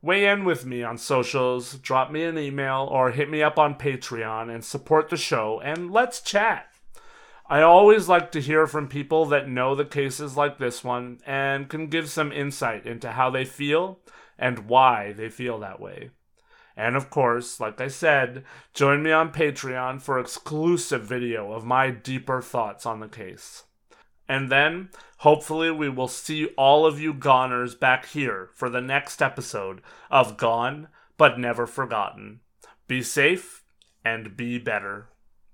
Weigh 0.00 0.26
in 0.26 0.44
with 0.44 0.64
me 0.66 0.82
on 0.82 0.98
socials, 0.98 1.74
drop 1.74 2.10
me 2.10 2.24
an 2.24 2.38
email, 2.38 2.88
or 2.90 3.10
hit 3.10 3.30
me 3.30 3.42
up 3.42 3.58
on 3.58 3.76
Patreon 3.76 4.52
and 4.52 4.64
support 4.64 5.10
the 5.10 5.16
show, 5.16 5.60
and 5.60 5.92
let's 5.92 6.20
chat. 6.20 6.71
I 7.52 7.60
always 7.60 8.08
like 8.08 8.32
to 8.32 8.40
hear 8.40 8.66
from 8.66 8.88
people 8.88 9.26
that 9.26 9.46
know 9.46 9.74
the 9.74 9.84
cases 9.84 10.38
like 10.38 10.56
this 10.56 10.82
one 10.82 11.18
and 11.26 11.68
can 11.68 11.88
give 11.88 12.08
some 12.08 12.32
insight 12.32 12.86
into 12.86 13.12
how 13.12 13.28
they 13.28 13.44
feel 13.44 14.00
and 14.38 14.70
why 14.70 15.12
they 15.12 15.28
feel 15.28 15.58
that 15.58 15.78
way. 15.78 16.12
And 16.78 16.96
of 16.96 17.10
course, 17.10 17.60
like 17.60 17.78
I 17.78 17.88
said, 17.88 18.44
join 18.72 19.02
me 19.02 19.12
on 19.12 19.34
Patreon 19.34 20.00
for 20.00 20.18
exclusive 20.18 21.02
video 21.02 21.52
of 21.52 21.62
my 21.62 21.90
deeper 21.90 22.40
thoughts 22.40 22.86
on 22.86 23.00
the 23.00 23.06
case. 23.06 23.64
And 24.26 24.50
then, 24.50 24.88
hopefully, 25.18 25.70
we 25.70 25.90
will 25.90 26.08
see 26.08 26.46
all 26.56 26.86
of 26.86 26.98
you 26.98 27.12
goners 27.12 27.74
back 27.74 28.06
here 28.06 28.48
for 28.54 28.70
the 28.70 28.80
next 28.80 29.20
episode 29.20 29.82
of 30.10 30.38
Gone 30.38 30.88
But 31.18 31.38
Never 31.38 31.66
Forgotten. 31.66 32.40
Be 32.88 33.02
safe 33.02 33.62
and 34.02 34.38
be 34.38 34.58
better. 34.58 35.11